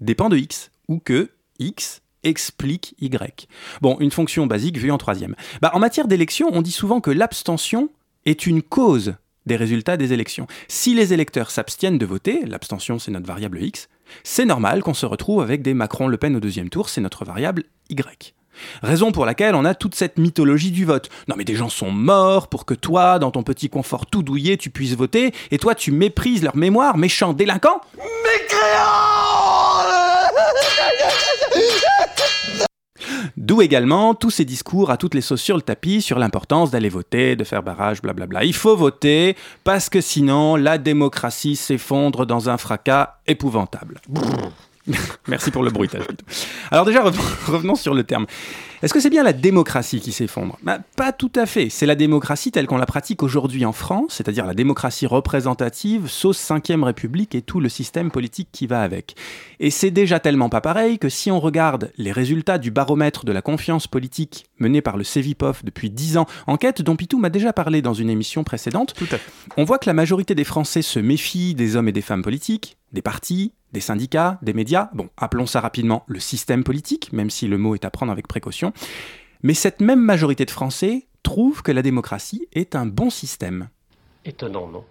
[0.01, 3.49] dépend de x ou que x explique y.
[3.81, 5.35] Bon, une fonction basique vue en troisième.
[5.61, 7.91] Bah, en matière d'élection, on dit souvent que l'abstention
[8.27, 9.15] est une cause
[9.47, 10.47] des résultats des élections.
[10.69, 13.89] Si les électeurs s'abstiennent de voter, l'abstention c'est notre variable x,
[14.25, 17.65] c'est normal qu'on se retrouve avec des Macron-Le Pen au deuxième tour, c'est notre variable
[17.91, 18.35] y.
[18.83, 21.09] Raison pour laquelle on a toute cette mythologie du vote.
[21.29, 24.57] Non mais des gens sont morts pour que toi, dans ton petit confort tout douillet,
[24.57, 27.81] tu puisses voter, et toi tu méprises leur mémoire, méchant délinquant
[33.37, 36.89] D'où également tous ces discours à toutes les sauces sur le tapis sur l'importance d'aller
[36.89, 38.45] voter, de faire barrage, blablabla.
[38.45, 44.01] Il faut voter parce que sinon la démocratie s'effondre dans un fracas épouvantable.
[45.29, 46.05] Merci pour le bruitage.
[46.71, 48.27] Alors déjà, revenons- revenons sur le terme.
[48.83, 50.59] Est-ce que c'est bien la démocratie qui s'effondre?
[50.65, 51.69] Bah, Pas tout à fait.
[51.71, 56.39] C'est la démocratie telle qu'on la pratique aujourd'hui en France, c'est-à-dire la démocratie représentative, sauce
[56.45, 59.15] 5ème République et tout le système politique qui va avec.
[59.61, 63.31] Et c'est déjà tellement pas pareil que si on regarde les résultats du baromètre de
[63.31, 67.53] la confiance politique mené par le CEVIPOF depuis 10 ans, enquête dont Pitou m'a déjà
[67.53, 68.95] parlé dans une émission précédente,
[69.57, 72.79] on voit que la majorité des Français se méfient des hommes et des femmes politiques,
[72.93, 77.49] des partis, des syndicats, des médias, bon, appelons ça rapidement le système politique, même si
[77.49, 78.73] le mot est à prendre avec précaution,
[79.43, 83.69] mais cette même majorité de Français trouve que la démocratie est un bon système.
[84.25, 84.85] Étonnant, non?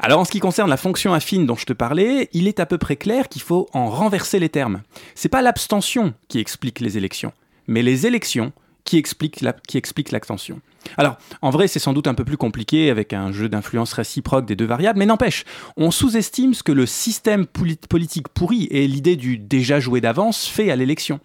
[0.00, 2.66] Alors en ce qui concerne la fonction affine dont je te parlais, il est à
[2.66, 4.82] peu près clair qu'il faut en renverser les termes.
[5.16, 7.32] C'est pas l'abstention qui explique les élections,
[7.66, 8.52] mais les élections
[8.88, 10.60] qui expliquent l'abstention.
[10.96, 14.46] Alors, en vrai, c'est sans doute un peu plus compliqué avec un jeu d'influence réciproque
[14.46, 15.44] des deux variables, mais n'empêche,
[15.76, 20.46] on sous-estime ce que le système poli- politique pourri et l'idée du déjà joué d'avance
[20.46, 21.20] fait à l'élection.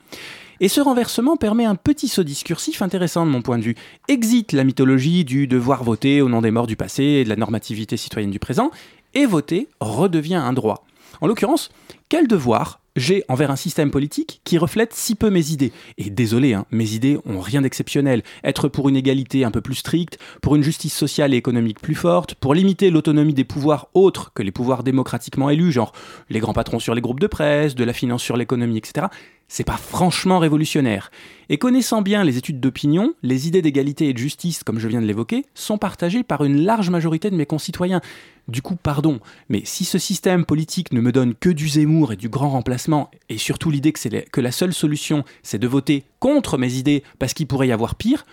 [0.60, 3.76] Et ce renversement permet un petit saut discursif intéressant de mon point de vue.
[4.08, 7.36] Exit la mythologie du devoir voter au nom des morts du passé et de la
[7.36, 8.70] normativité citoyenne du présent,
[9.14, 10.86] et voter redevient un droit.
[11.22, 11.70] En l'occurrence,
[12.10, 16.54] quel devoir j'ai envers un système politique qui reflète si peu mes idées Et désolé,
[16.54, 18.24] hein, mes idées ont rien d'exceptionnel.
[18.44, 21.96] Être pour une égalité un peu plus stricte, pour une justice sociale et économique plus
[21.96, 25.94] forte, pour limiter l'autonomie des pouvoirs autres que les pouvoirs démocratiquement élus, genre
[26.30, 29.08] les grands patrons sur les groupes de presse, de la finance sur l'économie, etc.
[29.56, 31.12] C'est pas franchement révolutionnaire.
[31.48, 35.00] Et connaissant bien les études d'opinion, les idées d'égalité et de justice, comme je viens
[35.00, 38.02] de l'évoquer, sont partagées par une large majorité de mes concitoyens.
[38.48, 42.16] Du coup, pardon, mais si ce système politique ne me donne que du Zemmour et
[42.16, 45.68] du grand remplacement, et surtout l'idée que, c'est la- que la seule solution, c'est de
[45.68, 48.26] voter contre mes idées parce qu'il pourrait y avoir pire,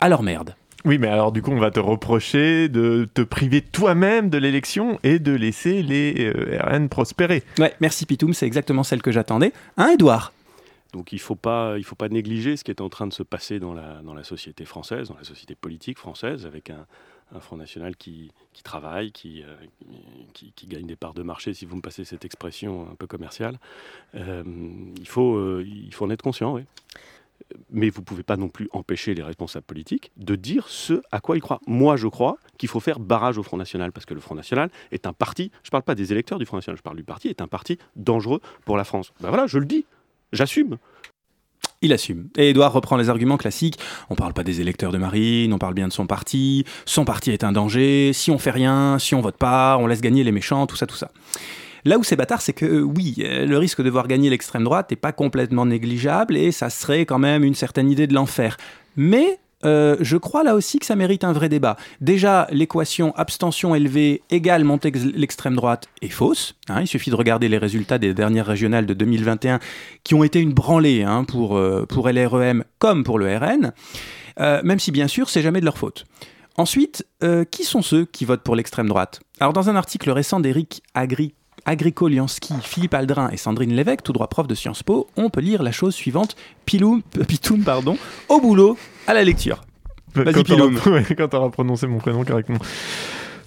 [0.00, 0.56] alors merde.
[0.86, 4.98] Oui, mais alors du coup, on va te reprocher de te priver toi-même de l'élection
[5.02, 7.42] et de laisser les euh, RN prospérer.
[7.58, 9.52] Ouais, merci Pitoum, c'est exactement celle que j'attendais.
[9.76, 10.32] Hein, Edouard
[10.94, 13.24] Donc il ne faut, pas- faut pas négliger ce qui est en train de se
[13.24, 16.86] passer dans la, dans la société française, dans la société politique française, avec un,
[17.34, 19.56] un Front National qui, qui travaille, qui, euh,
[20.54, 23.58] qui gagne des parts de marché, si vous me passez cette expression un peu commerciale.
[24.14, 24.44] Euh,
[24.96, 26.62] il, faut, euh, il faut en être conscient, oui.
[27.70, 31.18] Mais vous ne pouvez pas non plus empêcher les responsables politiques de dire ce à
[31.20, 31.60] quoi ils croient.
[31.66, 34.70] Moi, je crois qu'il faut faire barrage au Front National, parce que le Front National
[34.92, 37.02] est un parti, je ne parle pas des électeurs du Front National, je parle du
[37.04, 39.12] parti, est un parti dangereux pour la France.
[39.20, 39.84] Ben voilà, je le dis,
[40.34, 40.76] j'assume.
[41.82, 42.28] Il assume.
[42.36, 43.78] Et Edouard reprend les arguments classiques.
[44.08, 46.64] On parle pas des électeurs de Marine, on parle bien de son parti.
[46.86, 48.12] Son parti est un danger.
[48.14, 50.86] Si on fait rien, si on vote pas, on laisse gagner les méchants, tout ça,
[50.86, 51.10] tout ça.
[51.84, 54.64] Là où c'est bâtard, c'est que euh, oui, euh, le risque de voir gagner l'extrême
[54.64, 58.56] droite n'est pas complètement négligeable et ça serait quand même une certaine idée de l'enfer.
[58.96, 61.76] Mais euh, je crois là aussi que ça mérite un vrai débat.
[62.00, 66.54] Déjà, l'équation abstention élevée égale montée ex- l'extrême droite est fausse.
[66.68, 66.80] hein.
[66.80, 69.58] il suffit de regarder les résultats des dernières régionales de 2021
[70.04, 73.72] qui ont été une branlée hein, pour, euh, pour LREM comme pour le RN,
[74.40, 76.04] Euh, même si bien sûr c'est jamais de leur faute.
[76.56, 77.04] Ensuite,
[77.50, 79.20] qui sont ceux qui votent pour l'extrême droite?
[79.40, 81.34] Alors dans un article récent d'Éric Agri
[81.66, 85.62] Agricolianski, Philippe Aldrin et Sandrine Lévesque, tout droit prof de Sciences Po, on peut lire
[85.62, 87.96] la chose suivante Piloum, Pitoum, pardon,
[88.28, 89.62] au boulot, à la lecture.
[90.14, 90.78] Vas-y, Piloum.
[91.16, 92.58] quand t'auras prononcé mon prénom correctement.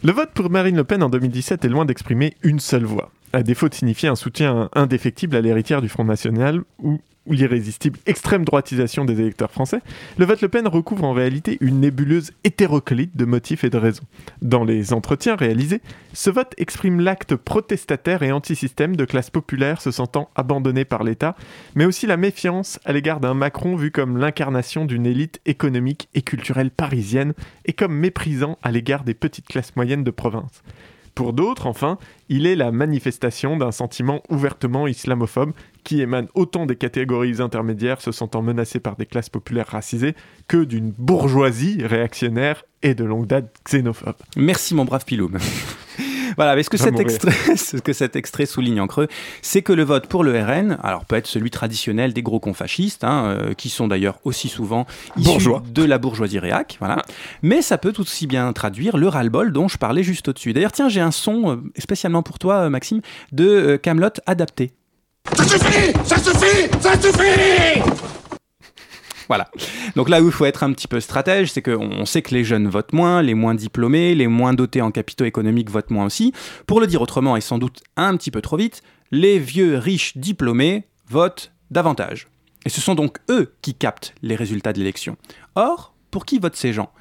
[0.03, 3.43] Le vote pour Marine Le Pen en 2017 est loin d'exprimer une seule voix, à
[3.43, 8.45] défaut de signifier un soutien indéfectible à l'héritière du Front National ou, ou l'irrésistible extrême
[8.45, 9.81] droitisation des électeurs français.
[10.17, 14.05] Le vote Le Pen recouvre en réalité une nébuleuse hétéroclite de motifs et de raisons.
[14.41, 15.81] Dans les entretiens réalisés,
[16.13, 21.35] ce vote exprime l'acte protestataire et antisystème de classes populaires se sentant abandonnées par l'État,
[21.75, 26.21] mais aussi la méfiance à l'égard d'un Macron vu comme l'incarnation d'une élite économique et
[26.21, 27.33] culturelle parisienne
[27.65, 30.63] et comme méprisant à l'égard des petites classes moyennes de province.
[31.17, 31.97] Pour d'autres, enfin,
[32.29, 35.51] il est la manifestation d'un sentiment ouvertement islamophobe
[35.83, 40.13] qui émane autant des catégories intermédiaires se sentant menacées par des classes populaires racisées
[40.47, 44.17] que d'une bourgeoisie réactionnaire et de longue date xénophobe.
[44.35, 45.39] Merci mon brave Piloum.
[46.37, 49.07] Voilà, mais ce que, cet extrait, ce que cet extrait souligne en creux,
[49.41, 52.53] c'est que le vote pour le RN, alors peut être celui traditionnel des gros cons
[52.53, 54.85] fascistes, hein, euh, qui sont d'ailleurs aussi souvent
[55.17, 55.63] issus Bourgeois.
[55.73, 57.01] de la bourgeoisie réac, voilà.
[57.41, 60.53] Mais ça peut tout aussi bien traduire le ras-le-bol dont je parlais juste au-dessus.
[60.53, 64.73] D'ailleurs, tiens, j'ai un son euh, spécialement pour toi, euh, Maxime, de Camelot adapté.
[65.33, 67.81] Ça suffit Ça suffit Ça suffit
[69.27, 69.49] Voilà.
[69.95, 72.33] Donc là où il faut être un petit peu stratège, c'est qu'on on sait que
[72.33, 76.05] les jeunes votent moins, les moins diplômés, les moins dotés en capitaux économiques votent moins
[76.05, 76.33] aussi.
[76.65, 80.17] Pour le dire autrement et sans doute un petit peu trop vite, les vieux riches
[80.17, 82.27] diplômés votent davantage.
[82.65, 85.17] Et ce sont donc eux qui captent les résultats de l'élection.
[85.55, 86.91] Or, pour qui votent ces gens?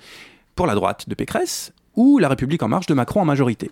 [0.54, 3.70] Pour la droite de Pécresse ou la République en marche de Macron en majorité?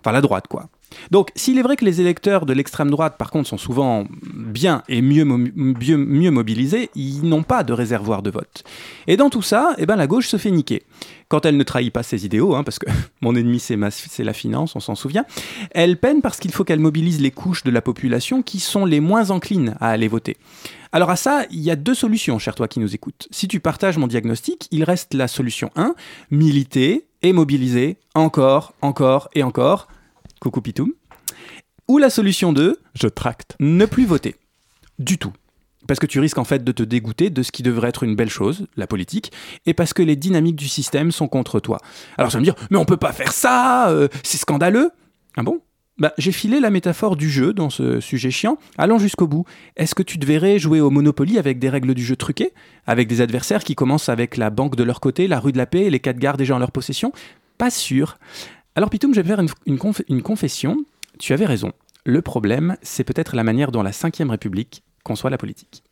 [0.00, 0.68] Enfin, la droite, quoi.
[1.10, 4.82] Donc, s'il est vrai que les électeurs de l'extrême droite, par contre, sont souvent bien
[4.88, 8.64] et mieux, mo- mieux, mieux mobilisés, ils n'ont pas de réservoir de vote.
[9.06, 10.82] Et dans tout ça, eh ben, la gauche se fait niquer.
[11.28, 12.86] Quand elle ne trahit pas ses idéaux, hein, parce que
[13.20, 15.26] mon ennemi c'est la finance, on s'en souvient,
[15.72, 19.00] elle peine parce qu'il faut qu'elle mobilise les couches de la population qui sont les
[19.00, 20.38] moins enclines à aller voter.
[20.90, 23.28] Alors à ça, il y a deux solutions, cher toi qui nous écoutes.
[23.30, 25.94] Si tu partages mon diagnostic, il reste la solution 1,
[26.30, 29.88] militer et mobiliser encore, encore et encore.
[30.40, 30.92] Coucou Pitoum.
[31.88, 33.56] Ou la solution 2, je tracte.
[33.60, 34.36] Ne plus voter.
[34.98, 35.32] Du tout.
[35.86, 38.14] Parce que tu risques en fait de te dégoûter de ce qui devrait être une
[38.14, 39.32] belle chose, la politique,
[39.64, 41.78] et parce que les dynamiques du système sont contre toi.
[42.18, 44.90] Alors tu vas me dire, mais on peut pas faire ça, euh, c'est scandaleux.
[45.36, 45.62] Ah bon?
[45.98, 48.58] Bah, j'ai filé la métaphore du jeu dans ce sujet chiant.
[48.76, 49.44] Allons jusqu'au bout.
[49.76, 52.52] Est-ce que tu te verrais jouer au Monopoly avec des règles du jeu truquées?
[52.86, 55.66] Avec des adversaires qui commencent avec la banque de leur côté, la rue de la
[55.66, 57.12] paix et les quatre gares déjà en leur possession?
[57.56, 58.18] Pas sûr.
[58.78, 60.76] Alors Pitoum, je vais faire une, une conf- une confession.
[61.18, 61.72] Tu avais raison.
[62.04, 65.82] Le problème, c'est peut-être la manière dont la Ve République conçoit la politique.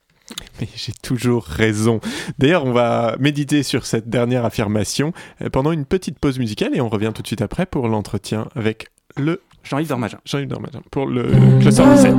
[0.61, 1.99] Mais j'ai toujours raison.
[2.39, 6.81] D'ailleurs, on va méditer sur cette dernière affirmation euh, pendant une petite pause musicale et
[6.81, 10.19] on revient tout de suite après pour l'entretien avec le Jean-Yves Dormagin.
[10.25, 11.25] Jean-Yves Dormagin pour le
[11.59, 12.15] cluster 17.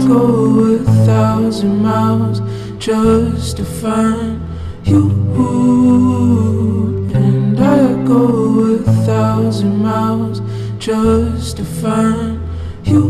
[7.60, 10.42] I go a thousand miles
[10.80, 12.40] just to find
[12.84, 13.10] you,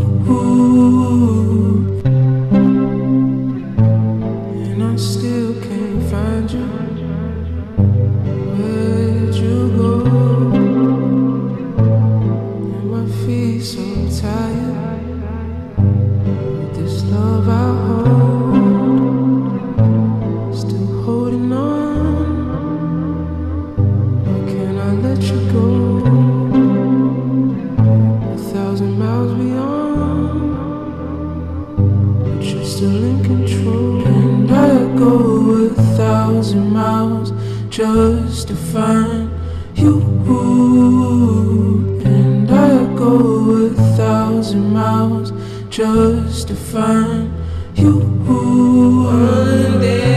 [36.38, 37.32] thousand miles
[37.68, 39.28] just to find
[39.74, 40.00] you.
[42.04, 45.32] And I go a thousand miles
[45.68, 47.34] just to find
[47.74, 47.98] you.
[48.28, 50.07] One day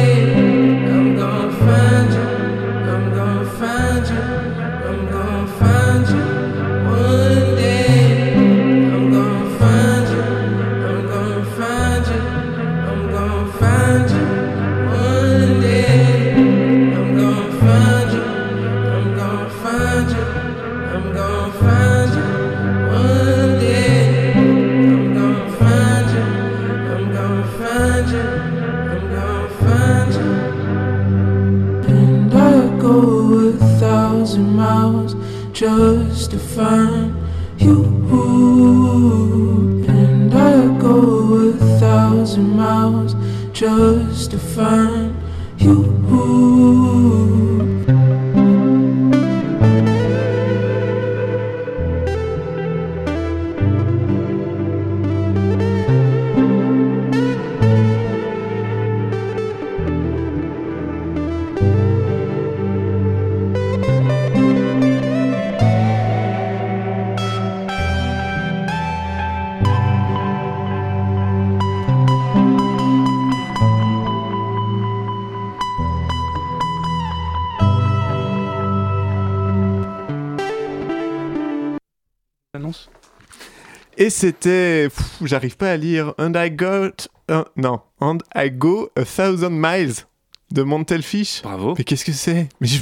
[84.12, 84.90] c'était.
[85.24, 86.14] J'arrive pas à lire.
[86.20, 87.08] And I got.
[87.32, 87.80] uh, non.
[88.00, 90.06] And I go a thousand miles.
[90.52, 91.42] de Montelfish.
[91.44, 91.76] Bravo.
[91.78, 92.50] Mais qu'est-ce que c'est?
[92.60, 92.82] Mais je-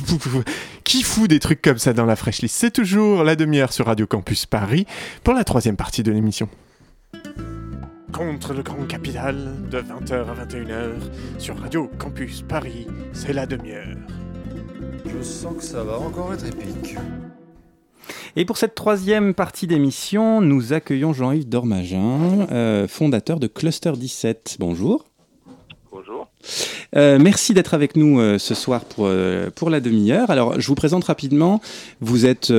[0.83, 2.55] Qui fout des trucs comme ça dans la fraîche list?
[2.57, 4.87] C'est toujours la demi-heure sur Radio Campus Paris
[5.23, 6.49] pour la troisième partie de l'émission.
[8.11, 10.93] Contre le grand capital, de 20h à 21h,
[11.37, 13.95] sur Radio Campus Paris, c'est la demi-heure.
[15.05, 16.95] Je sens que ça va encore être épique.
[18.35, 24.57] Et pour cette troisième partie d'émission, nous accueillons Jean-Yves Dormagin, euh, fondateur de Cluster 17.
[24.59, 24.79] Bonjour.
[24.79, 25.08] Bonjour.
[26.95, 30.29] Euh, merci d'être avec nous euh, ce soir pour, euh, pour la demi-heure.
[30.29, 31.61] Alors, je vous présente rapidement.
[32.01, 32.51] Vous êtes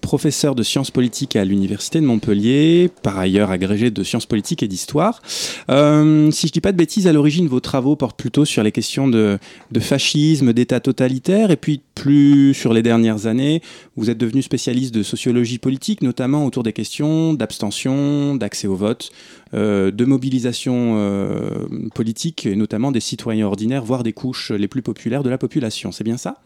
[0.00, 4.68] professeur de sciences politiques à l'Université de Montpellier, par ailleurs agrégé de sciences politiques et
[4.68, 5.20] d'histoire.
[5.26, 9.08] Si je dis pas de bêtises, à l'origine, vos travaux portent plutôt sur les questions
[9.08, 9.38] de,
[9.80, 13.62] fascisme, d'État totalitaire, et puis plus sur les dernières années,
[13.96, 19.10] vous êtes devenu spécialiste de sociologie politique, notamment autour des questions d'abstention, d'accès au vote,
[19.52, 25.22] de mobilisation euh, politique, et notamment des citoyens ordinaires, voire des couches les plus populaires
[25.22, 25.92] de la population.
[25.92, 26.36] C'est bien ça?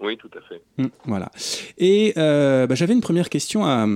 [0.00, 0.62] Oui, tout à fait.
[0.78, 1.30] Mm, Voilà.
[1.78, 3.86] Et euh, bah, j'avais une première question à,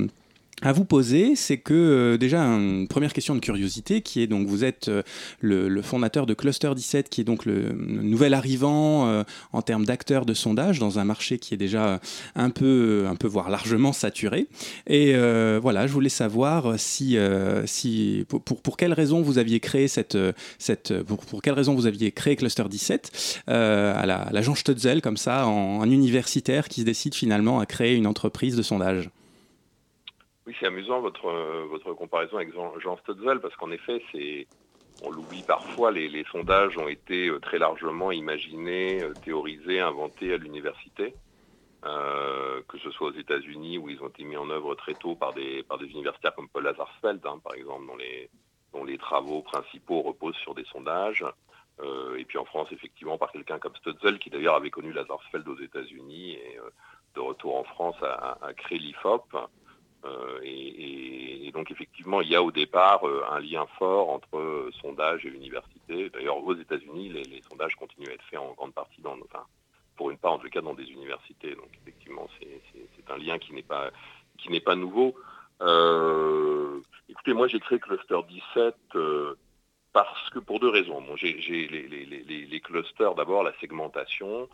[0.63, 1.37] à vous poser.
[1.37, 5.03] C'est que euh, déjà une première question de curiosité qui est donc vous êtes euh,
[5.41, 9.85] le, le fondateur de Cluster 17 qui est donc le, nouvel arrivant euh, en termes
[9.85, 12.01] d'acteurs de sondage dans un marché qui est déjà
[12.35, 14.47] un peu, un peu voire largement saturé.
[14.87, 15.15] Et
[15.61, 17.17] voilà, je voulais savoir si,
[17.67, 20.19] si pour, pour, pour quelle raison vous aviez créé cette,
[20.59, 24.43] cette pour, pour quelle raison vous aviez créé Cluster 17 euh, à la, à la
[24.43, 28.57] Jean Stutzel comme ça, en, un universitaire qui se décide finalement à créer une entreprise
[28.57, 29.11] de sondage.
[30.47, 34.47] Oui, c'est amusant votre, euh, votre comparaison avec Jean, Jean Stutzel, parce qu'en effet, c'est,
[35.03, 40.37] on l'oublie parfois, les, sondages ont été euh, très largement imaginés, euh, théorisés, inventés à
[40.37, 41.15] l'université,
[41.83, 45.35] que ce soit aux États-Unis où ils ont été mis en œuvre très tôt par
[45.35, 47.87] des, par des universitaires comme Paul Lazarsfeld, hein, par exemple,
[48.73, 51.27] dont les, travaux principaux reposent sur des sondages.
[52.17, 55.59] Et puis en France, effectivement, par quelqu'un comme Stutzel, qui d'ailleurs avait connu Lazarsfeld aux
[55.59, 56.59] États-Unis et
[57.15, 59.37] de retour en France a, a créé l'IFOP.
[60.05, 64.71] Euh, et, donc effectivement, il y a au départ euh, un lien fort entre euh,
[64.81, 66.11] sondage et université.
[66.11, 69.45] D'ailleurs, aux États-Unis, les, sondages continuent à être faits en grande partie, dans, enfin,
[69.97, 71.55] pour une part en tout cas, dans des universités.
[71.55, 73.91] Donc effectivement, c'est un lien qui n'est pas
[74.39, 75.15] qui n'est pas nouveau.
[77.09, 78.75] Écoutez, moi j'ai créé Cluster 17
[79.93, 81.01] parce que pour deux raisons.
[81.01, 84.49] Bon, j'ai les, clusters, d'abord la segmentation.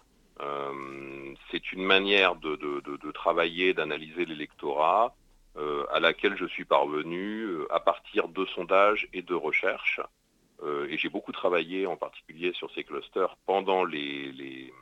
[1.51, 5.15] C'est une manière de travailler, d'analyser l'électorat
[5.57, 10.01] euh, à laquelle je suis parvenu euh, à partir de sondages et de recherches.
[10.63, 14.73] Euh, et j'ai beaucoup travaillé en particulier sur ces clusters pendant les,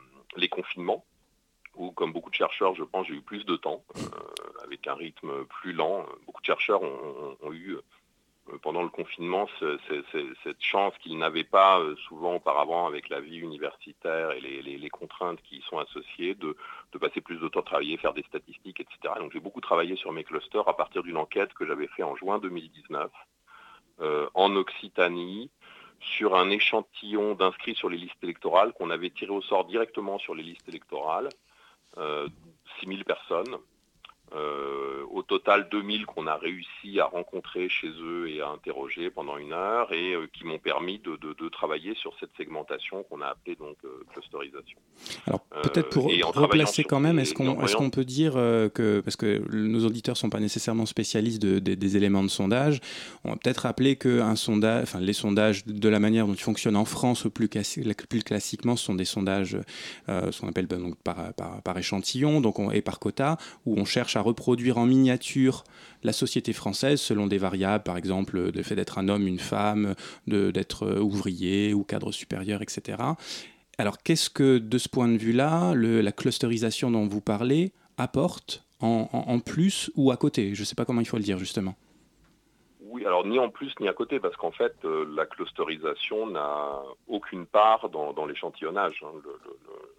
[0.51, 1.05] confinements,
[1.75, 3.83] où comme beaucoup de chercheurs, je pense, j'ai eu plus de temps,
[4.63, 6.05] avec un rythme plus lent.
[6.25, 7.77] Beaucoup de chercheurs ont eu
[8.57, 13.09] pendant le confinement ce, ce, ce, cette chance qu'ils n'avaient pas euh, souvent auparavant avec
[13.09, 16.57] la vie universitaire et les, contraintes qui y sont associées, de,
[16.91, 19.13] de, passer plus de temps à travailler, faire des statistiques, etc.
[19.19, 22.15] Donc j'ai beaucoup travaillé sur mes clusters à partir d'une enquête que j'avais fait en
[22.15, 23.11] juin 2019
[24.01, 25.51] euh, en Occitanie
[25.99, 30.33] sur un échantillon d'inscrits sur les listes électorales qu'on avait tiré au sort directement sur
[30.33, 31.29] les listes électorales,
[31.97, 32.27] euh,
[32.79, 33.57] 6000 personnes.
[34.35, 39.37] Euh, au total 2000 qu'on a réussi à rencontrer chez eux et à interroger pendant
[39.37, 43.21] une heure et euh, qui m'ont permis de, de, de, travailler sur cette segmentation qu'on
[43.21, 44.77] a appelée donc euh, clusterisation.
[45.25, 49.83] Alors peut-être pour, replacer quand même, est-ce qu'on est peut dire que, parce que nos
[49.85, 52.81] auditeurs ne sont pas nécessairement spécialistes de, de, des éléments de sondage,
[53.23, 56.39] on va peut-être rappeler que un sondage, enfin, les sondages de la manière dont ils
[56.39, 59.57] fonctionnent en France plus, plus classiquement ce sont des sondages,
[60.07, 63.85] ce qu'on appelle donc, par, par, par, échantillon donc on, et par quota, où on
[63.85, 65.63] cherche à reproduire en miniature
[66.03, 69.95] la société française selon des variables, par exemple le fait d'être un homme, une femme,
[70.27, 72.97] d'être ouvrier ou cadre supérieur, etc.
[73.77, 79.09] Alors qu'est-ce que de ce point de vue-là, la clusterisation dont vous parlez apporte en,
[79.11, 80.53] en, plus ou à côté?
[80.53, 81.75] Je ne sais pas comment il faut le dire justement.
[82.89, 86.81] Oui, alors ni en plus ni à côté, parce qu'en fait, euh, la clusterisation n'a
[87.07, 89.03] aucune part dans, l'échantillonnage.
[89.05, 89.11] Hein.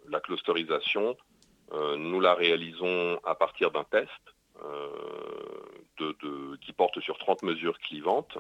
[0.09, 1.15] La clusterisation, euh,
[1.73, 4.11] nous la réalisons à partir d'un test
[4.63, 8.39] euh, qui porte sur 30 mesures clivantes.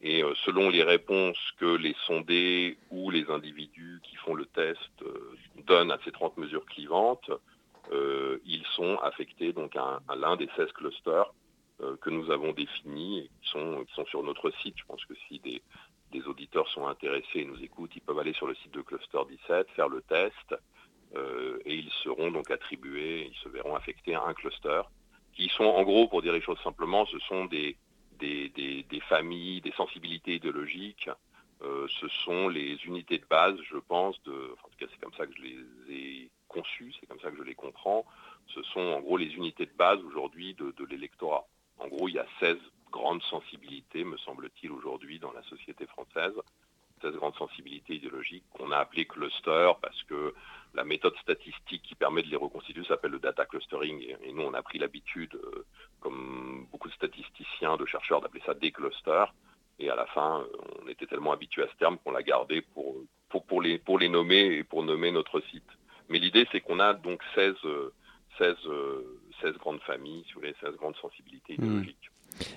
[0.00, 4.78] Et euh, selon les réponses que les sondés ou les individus qui font le test
[5.02, 5.36] euh,
[5.66, 7.30] donnent à ces 30 mesures clivantes,
[7.90, 11.32] euh, ils sont affectés donc à, l'un des 16 clusters
[12.00, 14.74] que nous avons définis et qui sont, sur notre site.
[14.76, 15.62] Je pense que si des,
[16.26, 19.68] auditeurs sont intéressés et nous écoutent, ils peuvent aller sur le site de Cluster 17,
[19.76, 20.56] faire le test, euh,
[21.14, 24.82] et ils seront donc attribués, ils se verront affectés à un cluster,
[25.32, 27.76] qui sont en gros, pour dire les choses simplement, ce sont des,
[28.18, 31.08] des, des, familles, des sensibilités idéologiques
[31.60, 35.26] ce sont les unités de base, je pense, de, en tout cas c'est comme ça
[35.26, 38.04] que je les ai conçues, c'est comme ça que je les comprends,
[38.48, 41.46] ce sont en gros les unités de base aujourd'hui de, de l'électorat.
[41.78, 42.56] En gros, il y a 16
[42.90, 46.32] grandes sensibilités, me semble-t-il, aujourd'hui dans la société française.
[47.00, 50.34] 16 grandes sensibilités idéologiques qu'on a appelées clusters parce que
[50.74, 54.00] la méthode statistique qui permet de les reconstituer s'appelle le data clustering.
[54.22, 55.64] Et, nous, on a pris l'habitude, euh,
[56.00, 59.32] comme beaucoup de statisticiens, de chercheurs, d'appeler ça des clusters.
[59.78, 60.44] Et à la fin,
[60.82, 62.96] on était tellement habitué à ce terme qu'on l'a gardé pour,
[63.46, 65.68] pour, les, pour les nommer et pour nommer notre site.
[66.08, 67.54] Mais l'idée, c'est qu'on a donc 16,
[68.38, 68.56] 16,
[69.40, 71.84] 16 grandes familles, si vous voulez, 16 grandes sensibilités mmh.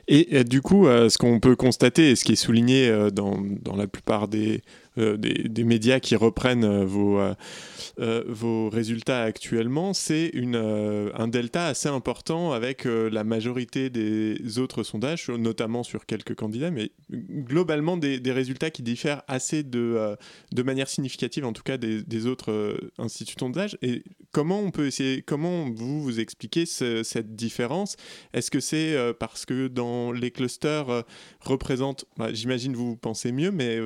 [0.08, 3.38] Et, du coup, euh, ce qu'on peut constater, et ce qui est souligné euh, dans,
[3.40, 4.62] dans, la plupart des,
[4.98, 11.88] euh, des, médias qui reprennent euh, vos, euh, vos résultats actuellement, c'est un delta assez
[11.88, 18.70] important avec la majorité des autres sondages, notamment sur quelques candidats, mais globalement des, résultats
[18.70, 20.18] qui diffèrent assez de,
[20.52, 23.78] de manière significative, en tout cas des, autres instituts de sondage.
[23.82, 27.96] Et comment on peut essayer, comment vous vous expliquez cette différence?
[28.34, 31.04] Est-ce que c'est parce que dans les clusters
[31.42, 33.80] représentent, bah, j'imagine vous pensez mieux, mais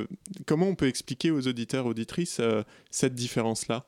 [0.45, 3.85] comment on peut expliquer aux auditeurs, auditrices euh, cette différence-là?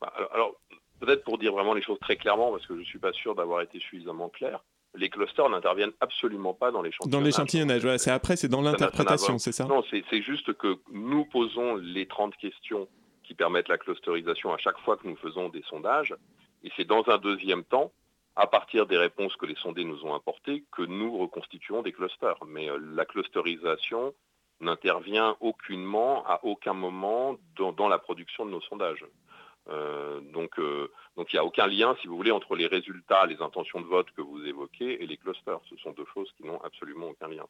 [0.00, 0.54] Bah, Alors,
[1.00, 3.34] peut-être pour dire vraiment les choses très clairement, parce que je ne suis pas sûr
[3.34, 4.64] d'avoir été suffisamment clair,
[4.94, 7.20] les clusters n'interviennent absolument pas dans l'échantillonnage.
[7.20, 9.64] Dans l'échantillonnage, c'est après, c'est dans l'interprétation, c'est ça?
[9.66, 12.88] Non, c'est juste que nous posons les 30 questions
[13.30, 16.12] qui permettent la clusterisation à chaque fois que nous faisons des sondages,
[16.64, 17.92] et c'est dans un deuxième temps,
[18.34, 22.44] à partir des réponses que les sondés nous ont apportées, que nous reconstituons des clusters.
[22.48, 24.12] Mais euh, la clusterisation
[24.58, 29.06] n'intervient aucunement à aucun moment dans, la production de nos sondages.
[29.68, 33.26] Euh, donc, euh, donc il n'y a aucun lien, si vous voulez, entre les résultats,
[33.26, 35.60] les intentions de vote que vous évoquez et les clusters.
[35.70, 37.46] Ce sont deux choses qui n'ont absolument aucun lien.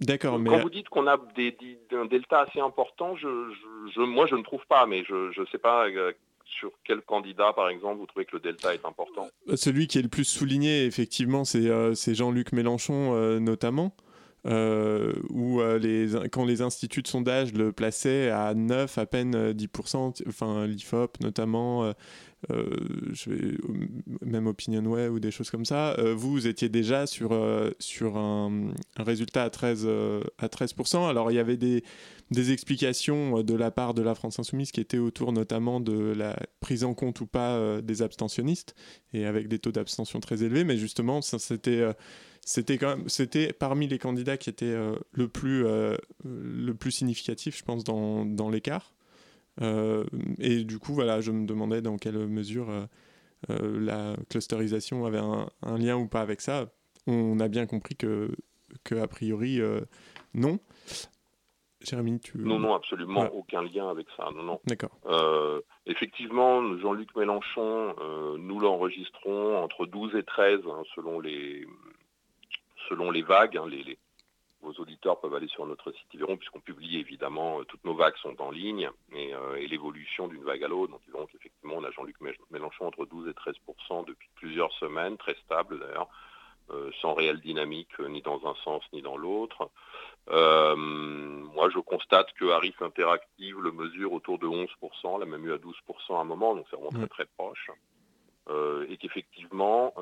[0.00, 1.56] D'accord, mais quand vous dites qu'on a des,
[1.92, 5.88] un delta assez important, je, moi je ne trouve pas, mais je ne sais pas
[5.88, 6.12] euh,
[6.44, 9.28] sur quel candidat, par exemple, vous trouvez que le delta est important.
[9.54, 13.94] Celui qui est le plus souligné, effectivement, c'est Jean-Luc Mélenchon, notamment.
[14.46, 19.52] Euh, où euh, les, quand les instituts de sondage le plaçaient à 9, à peine
[19.52, 21.90] 10%, euh, enfin l'IFOP notamment,
[22.50, 23.58] je vais,
[24.22, 27.38] même ou des choses comme ça, vous, vous étiez déjà sur,
[27.78, 29.88] sur un, résultat à 13,
[30.38, 31.08] à 13%.
[31.08, 31.84] Alors il y avait des,
[32.30, 36.36] des explications de la part de la France Insoumise qui étaient autour notamment de la
[36.60, 38.74] prise en compte ou pas des abstentionnistes,
[39.12, 41.84] et avec des taux d'abstention très élevés, mais justement, c'était
[42.44, 46.90] c'était quand même, c'était parmi les candidats qui étaient euh, le plus euh, le plus
[46.90, 48.93] significatif, je pense, dans, dans l'écart.
[49.60, 50.04] Euh,
[50.38, 52.68] et du coup, voilà, je me demandais dans quelle mesure
[53.48, 56.66] la clusterisation avait un, lien ou pas avec ça.
[57.06, 58.30] On a bien compris que,
[58.84, 59.60] que a priori,
[60.32, 60.58] non.
[61.82, 62.38] Jérémy, tu...
[62.38, 64.30] Non, non, absolument aucun lien avec ça.
[64.34, 64.60] Non, non.
[64.64, 64.98] D'accord.
[65.86, 67.94] effectivement, Jean-Luc Mélenchon,
[68.38, 71.66] nous l'enregistrons entre 12 et 13, hein, selon les,
[72.88, 73.58] selon les vagues.
[73.58, 73.98] Hein, les,
[74.64, 77.94] vos auditeurs peuvent aller sur notre site, ils verront, puisqu'on publie évidemment, euh, toutes nos
[77.94, 80.92] vagues sont en ligne, euh, et, l'évolution d'une vague à l'autre.
[80.92, 82.16] Donc ils verront qu'effectivement, on a Jean-Luc
[82.50, 86.08] Mélenchon entre 12 et 13% depuis plusieurs semaines, très stable d'ailleurs,
[86.70, 89.70] euh, sans réelle dynamique, ni dans un sens ni dans l'autre.
[90.28, 95.58] moi, je constate que Harris Interactive le mesure autour de 11%, l'a même eu à
[95.58, 97.70] 12% à un moment, donc c'est vraiment très très proche.
[98.88, 99.94] et qu'effectivement,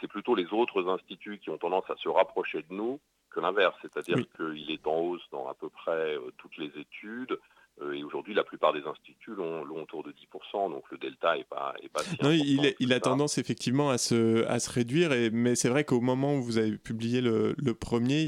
[0.00, 2.98] c'est plutôt les autres instituts qui ont tendance à se rapprocher de nous
[3.30, 7.38] que l'inverse, c'est-à-dire qu'il est en hausse dans à peu près euh, toutes les études.
[7.80, 11.44] Euh, et aujourd'hui, la plupart des instituts l'ont autour de 10%, donc le delta n'est
[11.44, 15.30] pas, est pas si non, il, a tendance effectivement à se, à se réduire, et,
[15.30, 18.22] mais c'est vrai qu'au moment où vous avez publié le, premier,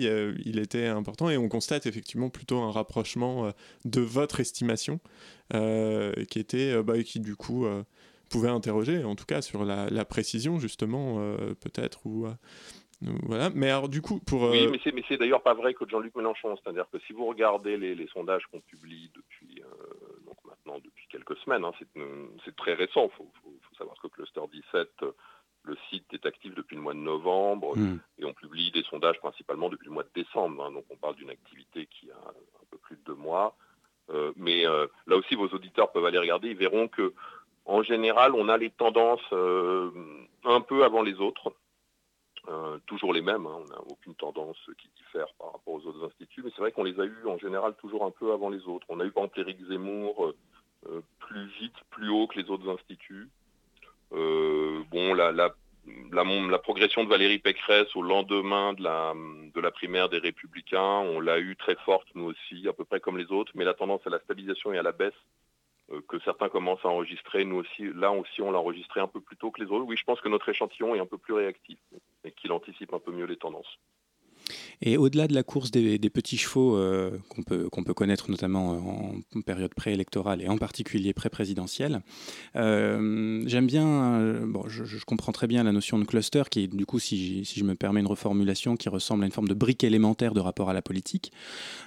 [0.46, 3.50] il, était important, et on constate effectivement plutôt un rapprochement euh,
[3.84, 5.00] de votre estimation,
[5.52, 7.66] qui était, bah, qui du coup
[8.32, 12.26] pouvez interroger, en tout cas sur la, précision justement, euh, peut-être ou
[13.22, 13.50] voilà.
[13.50, 16.56] Mais alors du coup, pour oui, euh, mais c'est d'ailleurs pas vrai que Jean-Luc Mélenchon.
[16.56, 19.62] C'est-à-dire que si vous regardez les, sondages qu'on publie depuis
[20.26, 21.72] donc maintenant depuis quelques semaines, hein,
[22.44, 23.10] c'est très récent.
[23.18, 25.04] Il faut, savoir que Cluster 17
[25.64, 28.00] le site est actif depuis le mois de novembre hmm.
[28.18, 30.64] et on publie des sondages principalement depuis le mois de décembre.
[30.64, 30.72] Hein.
[30.72, 33.56] donc on parle d'une activité qui a un peu plus de deux mois.
[34.36, 36.50] mais là aussi, vos auditeurs peuvent aller regarder.
[36.50, 37.12] Ils verront que
[37.64, 39.90] en général, on a les tendances euh,
[40.44, 41.54] un peu avant les autres.
[42.48, 43.58] Euh, toujours les mêmes, hein.
[43.60, 46.82] on n'a aucune tendance qui diffère par rapport aux autres instituts, mais c'est vrai qu'on
[46.82, 48.86] les a eus en général toujours un peu avant les autres.
[48.88, 50.34] On a eu par exemple Éric Zemmour
[50.88, 53.28] euh, plus vite, plus haut que les autres instituts.
[54.10, 60.98] bon, la, progression de Valérie Pécresse au lendemain de la, de la primaire des Républicains,
[60.98, 63.74] on l'a eu très forte nous aussi, à peu près comme les autres, mais la
[63.74, 65.14] tendance à la stabilisation et à la baisse
[65.92, 69.20] euh, que certains commencent à enregistrer, nous aussi, là aussi on l'a enregistré un peu
[69.20, 69.84] plus tôt que les autres.
[69.84, 71.78] Oui, je pense que notre échantillon est un peu plus réactif
[72.24, 73.78] et qu'il anticipe un peu mieux les tendances.
[74.80, 79.22] Et au-delà de la course des, petits chevaux euh, qu'on peut, qu'on peut connaître notamment
[79.34, 82.02] en période préélectorale et en particulier pré-présidentielle,
[82.56, 86.66] euh, j'aime bien, euh, bon, je, comprends très bien la notion de cluster qui est
[86.66, 89.54] du coup, si, si, je me permets une reformulation, qui ressemble à une forme de
[89.54, 91.32] brique élémentaire de rapport à la politique.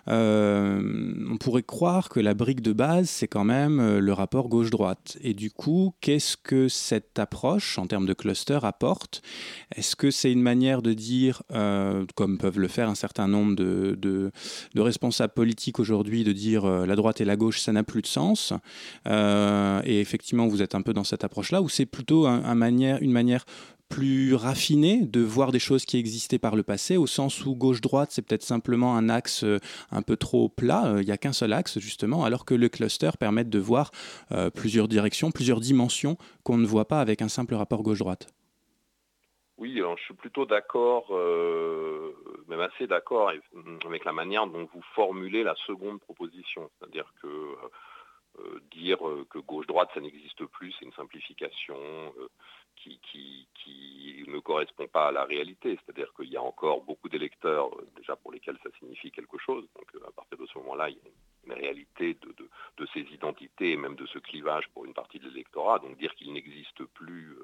[0.07, 5.17] on pourrait croire que la brique de base, c'est quand même le rapport gauche-droite.
[5.21, 9.21] Et du coup, qu'est-ce que cette approche en termes de cluster apporte?
[9.75, 11.43] Est-ce que c'est une manière de dire,
[12.15, 14.31] comme peuvent le faire un certain nombre de, de,
[14.81, 18.07] responsables politiques aujourd'hui, de dire euh, la droite et la gauche, ça n'a plus de
[18.07, 18.53] sens.
[19.07, 23.01] Euh, et effectivement, vous êtes un peu dans cette approche-là, ou c'est plutôt un, manière,
[23.01, 23.45] une manière
[23.87, 28.09] plus raffinée de voir des choses qui existaient par le passé, au sens où gauche-droite,
[28.11, 29.59] c'est peut-être simplement un axe euh,
[29.91, 33.11] un peu trop plat, il n'y a qu'un seul axe justement, alors que le cluster
[33.19, 33.91] permet de voir
[34.55, 38.27] plusieurs directions, plusieurs dimensions qu'on ne voit pas avec un simple rapport gauche-droite.
[39.57, 42.13] Oui, je suis plutôt d'accord, euh,
[42.47, 46.69] même assez d'accord avec la manière dont vous formulez la seconde proposition.
[46.77, 47.55] C'est-à-dire que euh,
[48.39, 48.99] euh, dire
[49.29, 51.77] que gauche-droite, ça n'existe plus, c'est une simplification
[52.75, 52.99] qui,
[54.27, 55.79] ne correspond pas à la réalité.
[55.85, 59.65] C'est-à-dire qu'il y a encore beaucoup d'électeurs, déjà pour lesquels ça signifie quelque chose.
[59.75, 61.01] Donc à partir de ce moment-là, il y a
[61.45, 62.35] une, réalité de,
[62.77, 65.79] de, ces identités et même de ce clivage pour une partie de l'électorat.
[65.79, 67.37] Donc dire qu'il n'existe plus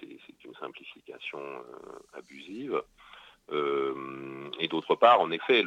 [0.00, 2.82] c'est une simplification euh, abusive.
[3.50, 5.64] Euh, et d'autre part, en effet,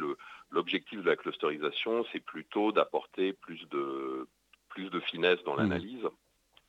[0.50, 4.28] l'objectif de la clusterisation, c'est plutôt d'apporter plus de,
[4.68, 5.58] plus de finesse dans mmh.
[5.58, 6.08] l'analyse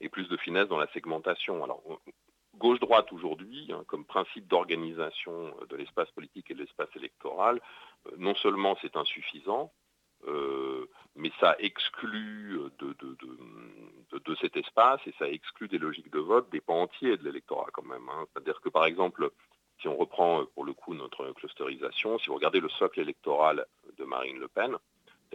[0.01, 1.63] et plus de finesse dans la segmentation.
[1.63, 1.83] Alors,
[2.57, 7.61] gauche-droite aujourd'hui, hein, comme principe d'organisation de l'espace politique et de l'espace électoral,
[8.07, 9.71] euh, non seulement c'est insuffisant,
[11.15, 16.61] mais ça exclut de, de, cet espace et ça exclut des logiques de vote des
[16.61, 18.07] pans entiers de l'électorat quand même.
[18.09, 18.25] Hein.
[18.31, 19.31] C'est-à-dire que par exemple,
[19.79, 23.65] si on reprend euh, pour le coup notre clusterisation, si vous regardez le socle électoral
[23.97, 24.77] de Marine Le Pen,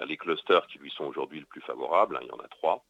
[0.07, 2.84] les clusters qui lui sont aujourd'hui le plus favorables, hein, il y en a trois.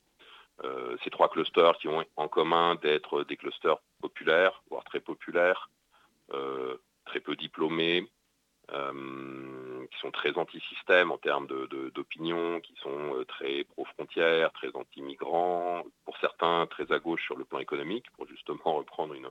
[0.65, 5.71] Euh, ces trois clusters qui ont en commun d'être des clusters populaires, voire très populaires,
[6.33, 6.77] euh,
[7.07, 8.09] très peu diplômés,
[8.73, 11.47] euh, qui sont très anti-système en termes
[11.95, 17.45] d'opinion, qui sont euh, très pro-frontières, très anti-migrants, pour certains très à gauche sur le
[17.45, 19.31] plan économique, pour justement reprendre une,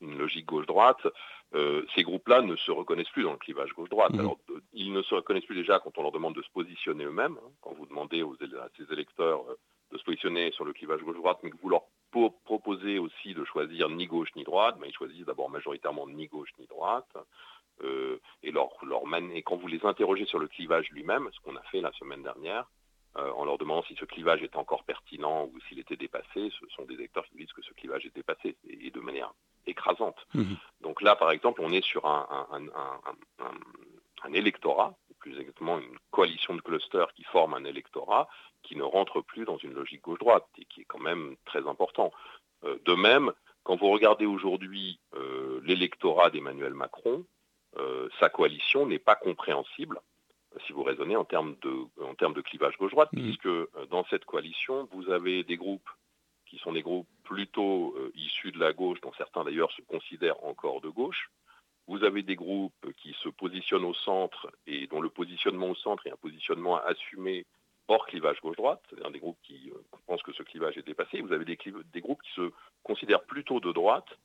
[0.00, 1.06] logique gauche-droite,
[1.54, 4.12] euh, ces groupes-là ne se reconnaissent plus dans le clivage gauche-droite.
[4.14, 4.20] Mmh.
[4.20, 4.38] Alors,
[4.72, 7.50] ils ne se reconnaissent plus déjà quand on leur demande de se positionner eux-mêmes, hein.
[7.60, 9.44] quand vous demandez aux, à ces électeurs
[9.90, 11.82] de se positionner sur le clivage gauche-droite, mais que vous leur
[12.44, 16.50] proposez aussi de choisir ni gauche ni droite, mais ils choisissent d'abord majoritairement ni gauche
[16.58, 17.16] ni droite.
[17.82, 19.02] Euh, et, leur, leur
[19.34, 22.22] et quand vous les interrogez sur le clivage lui-même, ce qu'on a fait la semaine
[22.22, 22.66] dernière,
[23.16, 26.66] euh, en leur demandant si ce clivage est encore pertinent ou s'il était dépassé, ce
[26.74, 29.32] sont des électeurs qui disent que ce clivage est dépassé, et, de manière
[29.66, 30.18] écrasante.
[30.34, 30.56] Mhm.
[30.82, 36.60] Donc là, par exemple, on est sur un, un, électorat, plus exactement une coalition de
[36.60, 38.28] clusters qui forme un électorat
[38.62, 42.12] qui ne rentre plus dans une logique gauche-droite, et qui est quand même très important.
[42.64, 43.32] Euh, de même,
[43.64, 45.00] quand vous regardez aujourd'hui
[45.62, 47.24] l'électorat d'Emmanuel Macron,
[48.18, 50.00] sa coalition n'est pas compréhensible
[50.66, 53.22] si vous raisonnez en termes de, clivage gauche-droite, mmh.
[53.22, 55.88] puisque euh, dans cette coalition, vous avez des groupes
[56.46, 60.42] qui sont des groupes plutôt euh, issus de la gauche, dont certains d'ailleurs se considèrent
[60.44, 61.30] encore de gauche.
[61.86, 66.06] Vous avez des groupes qui se positionnent au centre et dont le positionnement au centre
[66.06, 67.46] est un positionnement assumé
[67.88, 69.72] hors clivage gauche-droite, c'est-à-dire des groupes qui
[70.06, 71.22] pensent que ce clivage est dépassé.
[71.22, 71.58] Vous avez des,
[71.92, 72.50] des groupes qui se
[72.82, 74.18] considèrent plutôt de droite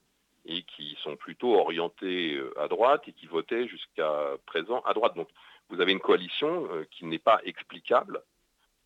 [0.45, 5.15] et qui sont plutôt orientés euh, à droite et qui votaient jusqu'à présent à droite.
[5.15, 5.29] Donc
[5.69, 8.21] vous avez une coalition euh, qui n'est pas explicable,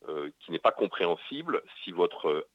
[0.07, 2.47] euh, qui n'est pas compréhensible si votre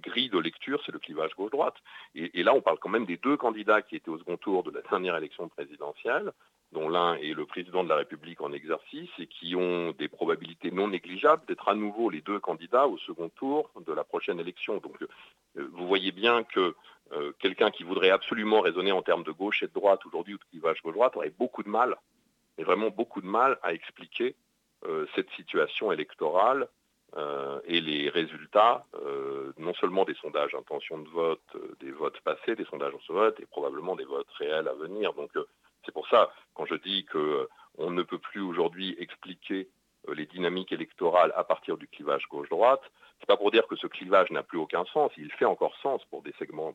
[0.00, 1.74] grille de lecture, c'est le clivage gauche-droite.
[2.14, 4.70] Et, là, on parle quand même des deux candidats qui étaient au second tour de
[4.70, 6.32] la dernière élection présidentielle,
[6.70, 10.70] dont l'un est le président de la République en exercice et qui ont des probabilités
[10.70, 14.78] non négligeables d'être à nouveau les deux candidats au second tour de la prochaine élection.
[14.78, 14.96] Donc
[15.54, 16.74] vous voyez bien que
[17.12, 20.38] euh, quelqu'un qui voudrait absolument raisonner en termes de gauche et de droite aujourd'hui ou
[20.38, 21.96] de clivage gauche-droite aurait beaucoup de mal,
[22.56, 24.34] mais vraiment beaucoup de mal à expliquer
[24.86, 26.68] euh, cette situation électorale
[27.16, 28.86] euh, et les résultats,
[29.58, 33.46] non seulement des sondages intention de vote, des votes passés, des sondages en vote et
[33.46, 35.12] probablement des votes réels à venir.
[35.12, 35.30] Donc
[35.84, 39.68] c'est pour ça, quand je dis qu'on ne peut plus aujourd'hui expliquer
[40.12, 42.82] les dynamiques électorales à partir du clivage gauche-droite.
[43.20, 46.04] C'est pas pour dire que ce clivage n'a plus aucun sens, il fait encore sens
[46.06, 46.22] pour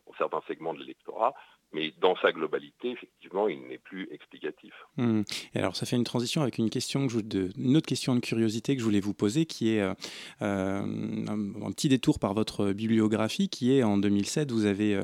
[0.05, 1.33] pour certains segments de l'électorat,
[1.71, 4.73] mais dans sa globalité, effectivement, il n'est plus explicatif.
[4.97, 5.21] Hmm.
[5.53, 8.79] Alors, ça fait une transition avec une question de, une autre question de curiosité que
[8.79, 9.93] je voulais vous poser, qui est euh,
[10.41, 10.81] euh,
[11.27, 15.03] un, petit détour par votre bibliographie, qui est en 2007, vous avez euh,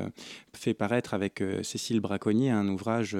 [0.54, 3.16] fait paraître avec Cécile Braconnier un ouvrage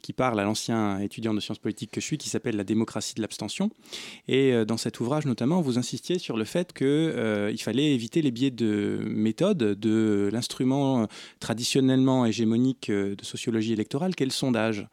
[0.00, 3.14] qui parle à l'ancien étudiant de sciences politiques que je suis, qui s'appelle La démocratie
[3.14, 3.70] de l'abstention.
[4.28, 8.52] Et dans cet ouvrage, notamment, vous insistiez sur le fait qu'il fallait éviter les biais
[8.52, 11.08] de méthode de l'instrument
[11.40, 14.86] traditionnellement hégémonique euh, de sociologie électorale qu'est le sondage.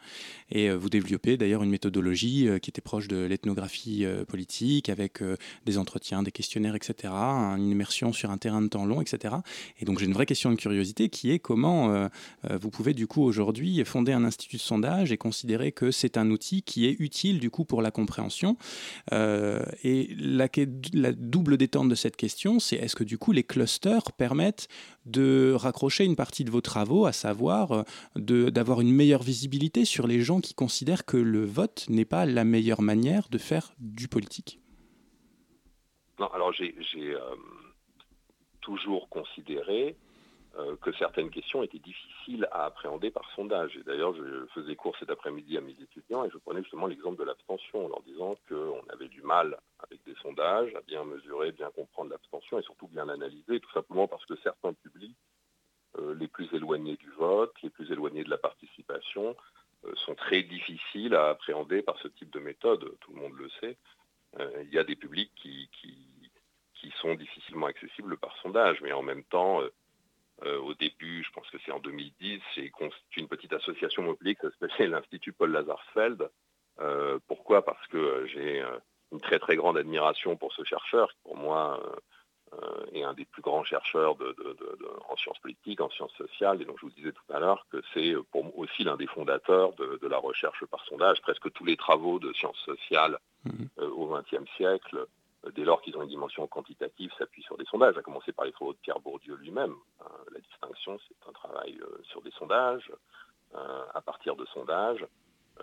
[0.52, 5.22] Et euh, vous développez d'ailleurs une méthodologie euh, qui était proche de l'ethnographie politique, avec
[5.66, 9.36] des entretiens, des questionnaires, etc., une immersion sur un terrain de temps long, etc.
[9.80, 12.10] Et donc j'ai une vraie question de curiosité qui est comment
[12.44, 16.30] vous pouvez du coup aujourd'hui fonder un institut de sondage et considérer que c'est un
[16.30, 18.58] outil qui est utile du coup pour la compréhension?
[19.12, 20.48] et la,
[21.14, 24.68] double détente de cette question, c'est est-ce que du coup les clusters permettent
[25.06, 27.86] de raccrocher une partie de vos travaux, à savoir
[28.18, 32.26] euh, d'avoir une meilleure visibilité sur les gens qui considèrent que le vote n'est pas
[32.26, 34.60] la meilleure manière de faire du politique
[36.20, 37.36] Non, alors j'ai euh,
[38.62, 39.96] toujours considéré
[40.58, 43.76] euh, que certaines questions étaient difficiles à appréhender par sondage.
[43.76, 47.20] Et d'ailleurs, je faisais cours cet après-midi à mes étudiants et je prenais justement l'exemple
[47.20, 51.52] de l'abstention en leur disant qu'on avait du mal avec des sondages à bien mesurer,
[51.52, 55.18] bien comprendre l'abstention et surtout bien analyser, tout simplement parce que certains publics
[56.00, 59.36] euh, les plus éloignés du vote, les plus éloignés de la participation,
[59.96, 63.78] sont très difficiles à appréhender par ce type de méthode, tout le monde le sait.
[64.64, 66.32] il y a des publics qui, qui,
[66.74, 69.62] qui, sont difficilement accessibles par sondage, mais en même temps,
[70.44, 74.40] euh, au début, je pense que c'est en 2010, j'ai constitué une petite association publique,
[74.42, 76.30] ça s'appelait l'Institut Paul Lazarsfeld.
[76.82, 77.64] Euh, pourquoi?
[77.64, 78.78] Parce que j'ai euh,
[79.14, 81.82] une très très grande admiration pour ce chercheur, qui pour moi
[82.94, 84.16] est un des plus grands chercheurs
[85.10, 86.62] en sciences politiques, en sciences sociales.
[86.62, 89.74] Et donc je vous disais tout à l'heure que c'est pour aussi l'un des fondateurs
[89.74, 91.22] de, la recherche par sondage.
[91.22, 93.82] Presque tous les travaux de sciences sociales mmh.
[93.82, 95.08] au XXe siècle
[95.54, 98.52] dès lors qu'ils ont une dimension quantitative, s'appuient sur des sondages, à commencer par les
[98.52, 99.76] travaux de Pierre Bourdieu lui-même.
[100.02, 102.92] Hein, la distinction, c'est un travail euh, sur des sondages,
[103.56, 105.06] euh, à partir de sondages.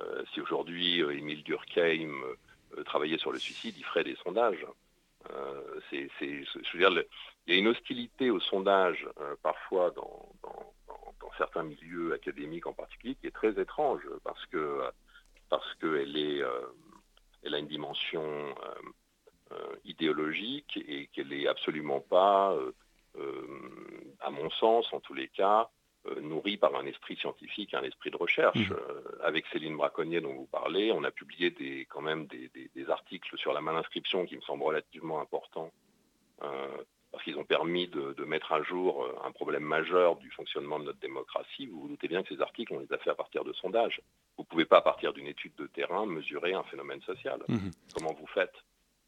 [0.01, 2.15] Euh, si aujourd'hui Émile Durkheim
[2.87, 4.67] travaillait sur le suicide, il ferait des sondages.
[6.79, 7.05] Dire,
[7.47, 9.07] il y a une hostilité au sondage
[9.43, 10.29] parfois dans,
[11.39, 14.83] certains milieux académiques en particulier qui est très étrange parce que
[15.49, 16.43] parce qu'elle est
[17.43, 18.55] elle a une dimension
[19.53, 22.73] euh, idéologique et qu'elle n'est absolument pas, euh,
[23.19, 25.69] euh, à mon sens en tous les cas,
[26.21, 28.71] nourrie par un esprit scientifique, un esprit de recherche.
[28.71, 28.75] Mmh.
[29.23, 33.53] avec Céline Braconnier dont vous parlez, on a publié des, quand même des, articles sur
[33.53, 35.73] la malinscription qui me semblent relativement importants
[37.13, 40.85] parce qu'ils ont permis de, de, mettre à jour un problème majeur du fonctionnement de
[40.87, 41.67] notre démocratie.
[41.67, 44.01] Vous vous doutez bien que ces articles, on les a fait à partir de sondages.
[44.37, 47.41] Vous ne pouvez pas, à partir d'une étude de terrain, mesurer un phénomène social.
[47.49, 47.71] Mmh.
[47.95, 48.55] Comment vous faites?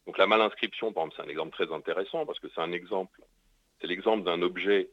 [0.06, 3.22] Donc la malinscription, par exemple, c'est un exemple très intéressant parce que c'est un exemple,
[3.80, 4.90] c'est l'exemple d'un objet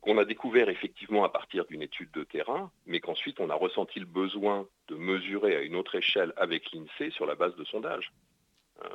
[0.00, 4.00] qu'on a découvert effectivement à partir d'une étude de terrain, mais qu'ensuite on a ressenti
[4.00, 8.12] le besoin de mesurer à une autre échelle avec l'INSEE sur la base de sondages.
[8.82, 8.88] Euh,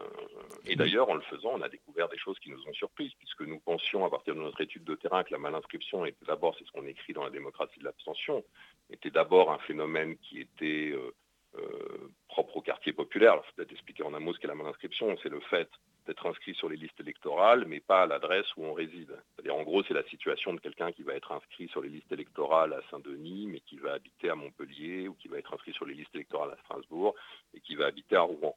[0.66, 3.42] et d'ailleurs, en le faisant, on a découvert des choses qui nous ont surprises, puisque
[3.42, 6.66] nous pensions à partir de notre étude de terrain que la malinscription était d'abord, c'est
[6.66, 8.44] ce qu'on écrit dans la démocratie de l'abstention,
[8.90, 11.14] était d'abord un phénomène qui était euh,
[11.58, 13.34] euh, propre au quartier populaire.
[13.34, 15.16] Alors, il faut peut-être expliquer en un mot ce qu'est la malinscription.
[15.22, 15.70] C'est le fait
[16.06, 19.16] d'être inscrit sur les listes électorales, mais pas à l'adresse où on réside.
[19.36, 22.12] C'est-à-dire, en gros, c'est la situation de quelqu'un qui va être inscrit sur les listes
[22.12, 25.86] électorales à Saint-Denis, mais qui va habiter à Montpellier, ou qui va être inscrit sur
[25.86, 27.16] les listes électorales à Strasbourg,
[27.54, 28.56] et qui va habiter à Rouen.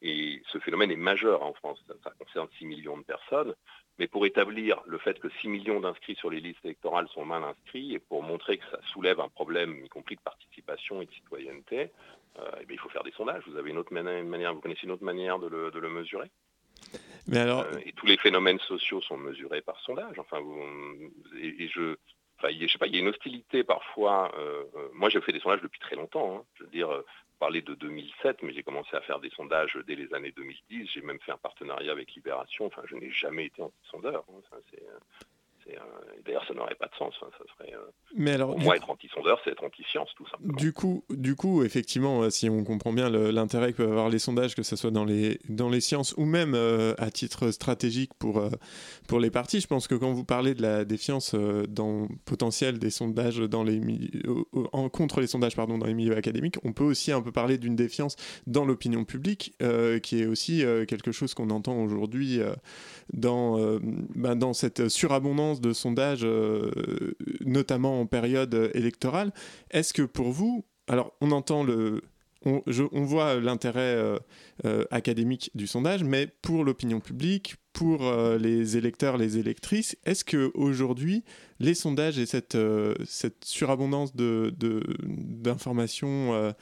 [0.00, 1.82] Et ce phénomène est majeur en France.
[2.04, 3.54] Ça, concerne 6 millions de personnes.
[3.98, 7.42] Mais pour établir le fait que 6 millions d'inscrits sur les listes électorales sont mal
[7.42, 11.12] inscrits et pour montrer que ça soulève un problème, y compris de participation et de
[11.12, 11.90] citoyenneté,
[12.38, 13.42] euh, eh il faut faire des sondages.
[13.48, 16.30] Vous avez une autre manière, vous connaissez une autre manière de le, mesurer?
[17.34, 20.18] Euh, et tous les phénomènes sociaux sont mesurés par sondage.
[20.18, 21.96] Enfin, je,
[22.38, 24.32] enfin, il y a une hostilité parfois.
[24.38, 24.64] Euh,
[24.94, 26.38] moi, j'ai fait des sondages depuis très longtemps.
[26.38, 26.44] Hein.
[26.54, 26.90] Je veux dire,
[27.38, 30.88] parler de 2007, mais j'ai commencé à faire des sondages dès les années 2010.
[30.92, 32.66] J'ai même fait un partenariat avec Libération.
[32.66, 34.24] Enfin, je n'ai jamais été anti-sondeur.
[36.24, 37.14] D'ailleurs, ça n'aurait pas de sens.
[37.22, 37.72] Hein, ça serait,
[38.16, 40.54] Mais alors, pour moi, être anti-sondeur, c'est être anti-science, tout simplement.
[40.54, 44.54] Du coup, du coup, effectivement, si on comprend bien l'intérêt que peuvent avoir les sondages,
[44.54, 46.54] que ce soit dans les, dans les sciences ou même
[46.98, 48.42] à titre stratégique pour,
[49.06, 52.90] pour les partis, je pense que quand vous parlez de la défiance dans potentiel des
[52.90, 53.80] sondages dans les
[54.72, 57.58] en, contre les sondages pardon, dans les milieux académiques, on peut aussi un peu parler
[57.58, 58.16] d'une défiance
[58.46, 59.54] dans l'opinion publique,
[60.02, 62.40] qui est aussi quelque chose qu'on entend aujourd'hui
[63.12, 63.78] dans,
[64.14, 66.26] bah, dans cette surabondance de sondages,
[67.44, 69.32] notamment en période électorale.
[69.70, 72.02] Est-ce que pour vous, alors on entend le,
[72.44, 72.62] on,
[73.04, 73.96] voit l'intérêt
[74.90, 81.24] académique du sondage, mais pour l'opinion publique, pour les électeurs, les électrices, est-ce que aujourd'hui
[81.60, 82.56] les sondages et cette,
[83.04, 84.54] cette surabondance de,
[85.02, 86.54] d'informations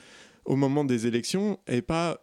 [0.44, 2.18] au moment des élections est pas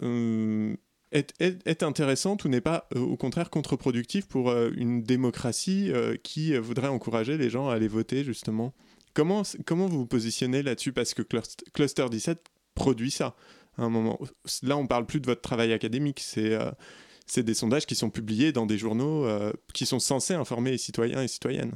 [1.13, 5.91] est, intéressante ou n'est pas au contraire contre-productif pour une démocratie
[6.23, 8.73] qui voudrait encourager les gens à aller voter justement?
[9.13, 10.91] Comment, comment vous vous positionnez là-dessus?
[10.91, 11.21] Parce que
[11.73, 13.35] Cluster 17 produit ça
[13.77, 14.19] à un moment.
[14.63, 16.57] Là, on parle plus de votre travail académique, c'est
[17.25, 19.27] c'est des sondages qui sont publiés dans des journaux
[19.73, 21.73] qui sont censés informer les citoyens et citoyennes.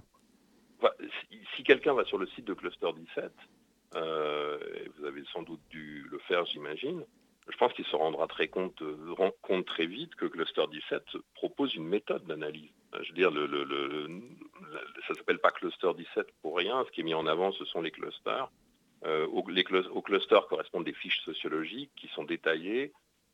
[1.55, 3.31] si, quelqu'un va sur le site de Cluster 17,
[3.95, 4.57] euh,
[4.97, 7.03] vous avez sans doute dû le faire, j'imagine,
[7.49, 8.81] je pense qu'il se rendra très compte,
[9.17, 12.71] rend compte très vite que Cluster 17 propose une méthode d'analyse.
[13.01, 16.83] Je veux dire, ça ne s'appelle pas Cluster 17 pour rien.
[16.85, 18.49] Ce qui est mis en avant, ce sont les clusters.
[19.05, 19.43] Euh, aux,
[20.01, 22.91] clusters correspondent des fiches sociologiques qui sont détaillées,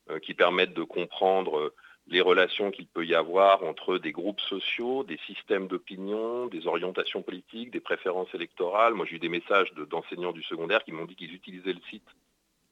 [0.09, 1.73] euh, qui permettent de comprendre
[2.07, 7.21] les relations qu'il peut y avoir entre des groupes sociaux, des systèmes d'opinion, des orientations
[7.21, 8.93] politiques, des préférences électorales.
[8.93, 12.07] Moi, j'ai eu des messages d'enseignants du secondaire qui m'ont dit qu'ils utilisaient le site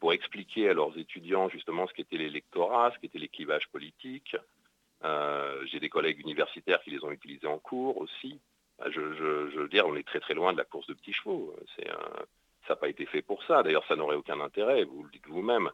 [0.01, 4.35] pour expliquer à leurs étudiants justement ce qu'était l'électorat, ce qu'était les clivages politiques.
[5.03, 8.41] Euh, j'ai des collègues universitaires qui les ont utilisés en cours aussi.
[8.87, 11.13] Je, je, je, veux dire, on est très très loin de la course de petits
[11.13, 11.55] chevaux.
[11.75, 12.25] C'est un,
[12.67, 13.61] ça n'a pas été fait pour ça.
[13.61, 15.69] D'ailleurs, ça n'aurait aucun intérêt, vous le dites vous-même.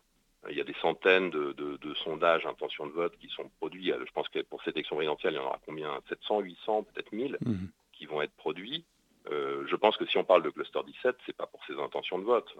[0.49, 3.91] Il y a des centaines de, de, de, sondages intention de vote qui sont produits.
[3.91, 6.01] Je pense que pour cette élection présidentielle, il y en aura combien?
[6.09, 7.55] 700, 800, peut-être 1000 mmh.
[7.93, 8.83] qui vont être produits.
[9.31, 12.19] Euh, je pense que si on parle de cluster 17, c'est pas pour ces intentions
[12.19, 12.53] de vote.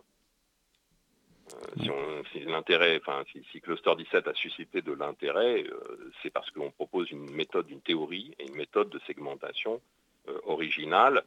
[1.56, 6.50] Euh, si, l'intérêt, enfin, si, si, Cluster 17 a suscité de l'intérêt, euh, c'est parce
[6.52, 9.82] qu'on propose une méthode, une théorie et une méthode de segmentation
[10.28, 11.24] euh, originale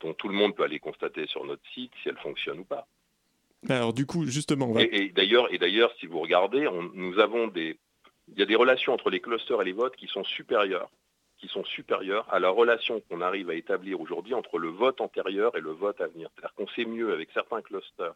[0.00, 2.86] dont tout le monde peut aller constater sur notre site si elle fonctionne ou pas.
[3.70, 4.82] Alors du coup, justement, on va...
[4.82, 7.78] et, et, d'ailleurs, et d'ailleurs, si vous regardez, on, nous avons des,
[8.28, 10.90] il y a des relations entre les clusters et les votes qui sont supérieures,
[11.38, 15.56] qui sont supérieures à la relation qu'on arrive à établir aujourd'hui entre le vote antérieur
[15.56, 16.28] et le vote à venir.
[16.34, 18.14] C'est-à-dire qu'on sait mieux avec certains clusters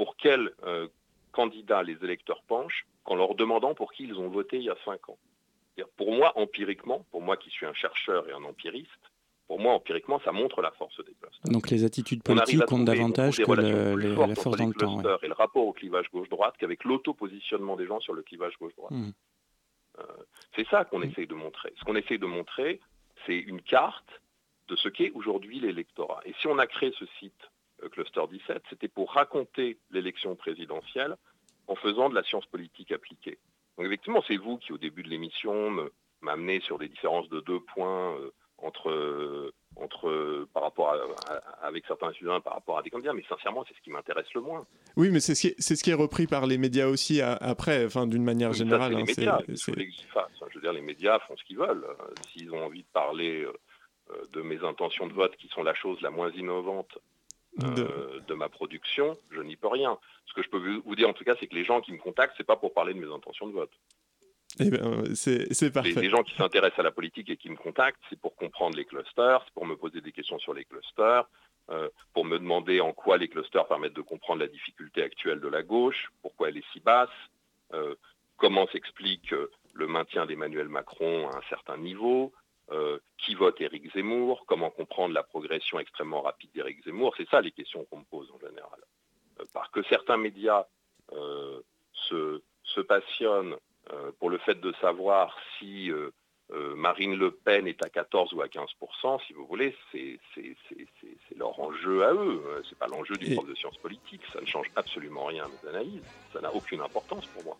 [0.00, 0.88] pour quel euh,
[1.30, 4.76] candidat les électeurs penchent qu'en leur demandant pour qui ils ont voté il y a
[4.82, 5.18] cinq ans.
[5.98, 9.04] Pour moi, empiriquement, pour moi qui suis un chercheur et un empiriste,
[9.46, 11.52] pour moi, empiriquement, ça montre la force des clusters.
[11.52, 15.02] Donc les attitudes politiques comptent davantage que le, la force dans le temps.
[15.02, 15.16] Ouais.
[15.22, 18.92] Et le rapport au clivage gauche-droite qu'avec l'auto-positionnement des gens sur le clivage gauche-droite.
[18.92, 19.10] Mmh.
[19.98, 20.02] Euh,
[20.56, 21.10] c'est ça qu'on mmh.
[21.10, 21.74] essaye de montrer.
[21.78, 22.80] Ce qu'on essaye de montrer,
[23.26, 24.22] c'est une carte
[24.68, 26.22] de ce qu'est aujourd'hui l'électorat.
[26.24, 27.49] Et si on a créé ce site
[27.92, 31.16] Cluster 17, c'était pour raconter l'élection présidentielle
[31.66, 33.38] en faisant de la science politique appliquée.
[33.76, 35.88] Donc effectivement, c'est vous qui, au début de l'émission,
[36.20, 41.86] m'amenez sur des différences de deux points euh, entre, entre, par rapport à, à, avec
[41.86, 44.66] certains étudiants par rapport à des candidats, mais sincèrement, c'est ce qui m'intéresse le moins.
[44.96, 47.86] Oui, mais c'est ce, qui, ce qui est repris par les médias aussi à, après,
[47.86, 48.92] enfin, d'une manière générale.
[48.92, 51.86] Ça, les médias, hein, c'est, Je veux dire, les médias font ce qu'ils veulent.
[52.32, 53.52] S'ils ont envie de parler euh,
[54.32, 57.00] de mes intentions de vote, qui sont la chose la moins innovante euh,
[57.56, 58.22] de...
[58.26, 58.34] de...
[58.34, 59.98] ma production, je n'y peux rien.
[60.26, 61.98] Ce que je peux vous dire en tout cas, c'est que les gens qui me
[61.98, 63.72] contactent, c'est pas pour parler de mes intentions de vote.
[64.58, 65.90] Eh bien, c'est parfait.
[65.90, 68.76] Les, les, gens qui s'intéressent à la politique et qui me contactent, c'est pour comprendre
[68.76, 71.24] les clusters, c'est pour me poser des questions sur les clusters,
[71.70, 75.46] euh, pour me demander en quoi les clusters permettent de comprendre la difficulté actuelle de
[75.46, 77.08] la gauche, pourquoi elle est si basse,
[77.74, 77.94] euh,
[78.38, 82.32] comment s'explique euh, le maintien d'Emmanuel Macron à un certain niveau,
[82.72, 87.14] euh, qui vote Éric Zemmour, comment comprendre la progression extrêmement rapide d'Éric Zemmour.
[87.16, 88.80] C'est ça les questions qu'on me pose en général.
[89.40, 90.66] Euh, parce que certains médias
[91.12, 91.60] euh,
[91.92, 93.56] se, se passionnent
[93.92, 95.90] euh, pour le fait de savoir si
[96.74, 100.18] Marine Le Pen est à 14 ou à 15% si vous voulez, c'est
[101.36, 102.42] leur enjeu à eux.
[102.68, 104.22] C'est pas l'enjeu du prof de sciences politiques.
[104.32, 106.02] Ça ne change absolument rien à mes analyses.
[106.32, 107.56] Ça n'a aucune importance pour moi.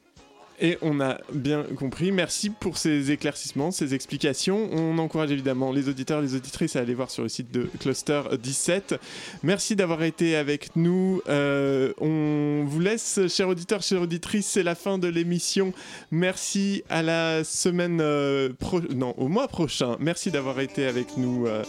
[0.63, 2.13] Et on a bien compris.
[2.13, 4.69] Merci pour ces éclaircissements, ces explications.
[4.73, 7.69] On encourage évidemment les auditeurs et les auditrices à aller voir sur le site de
[7.81, 8.97] Cluster 17.
[9.43, 11.23] Merci d'avoir été avec nous.
[11.29, 14.49] Euh, on vous laisse, chers auditeurs, chères auditrices.
[14.49, 15.73] C'est la fin de l'émission.
[16.11, 18.81] Merci à la semaine euh, pro...
[18.95, 19.97] non, au mois prochain.
[19.99, 21.63] Merci d'avoir été avec nous euh,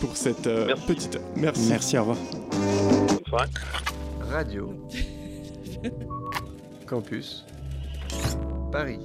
[0.00, 1.20] pour cette euh, petite.
[1.36, 1.68] Merci.
[1.68, 2.18] Merci, au revoir.
[2.50, 3.48] Bonne soirée.
[4.30, 4.74] Radio.
[6.86, 7.44] Campus.
[8.70, 9.00] Paris.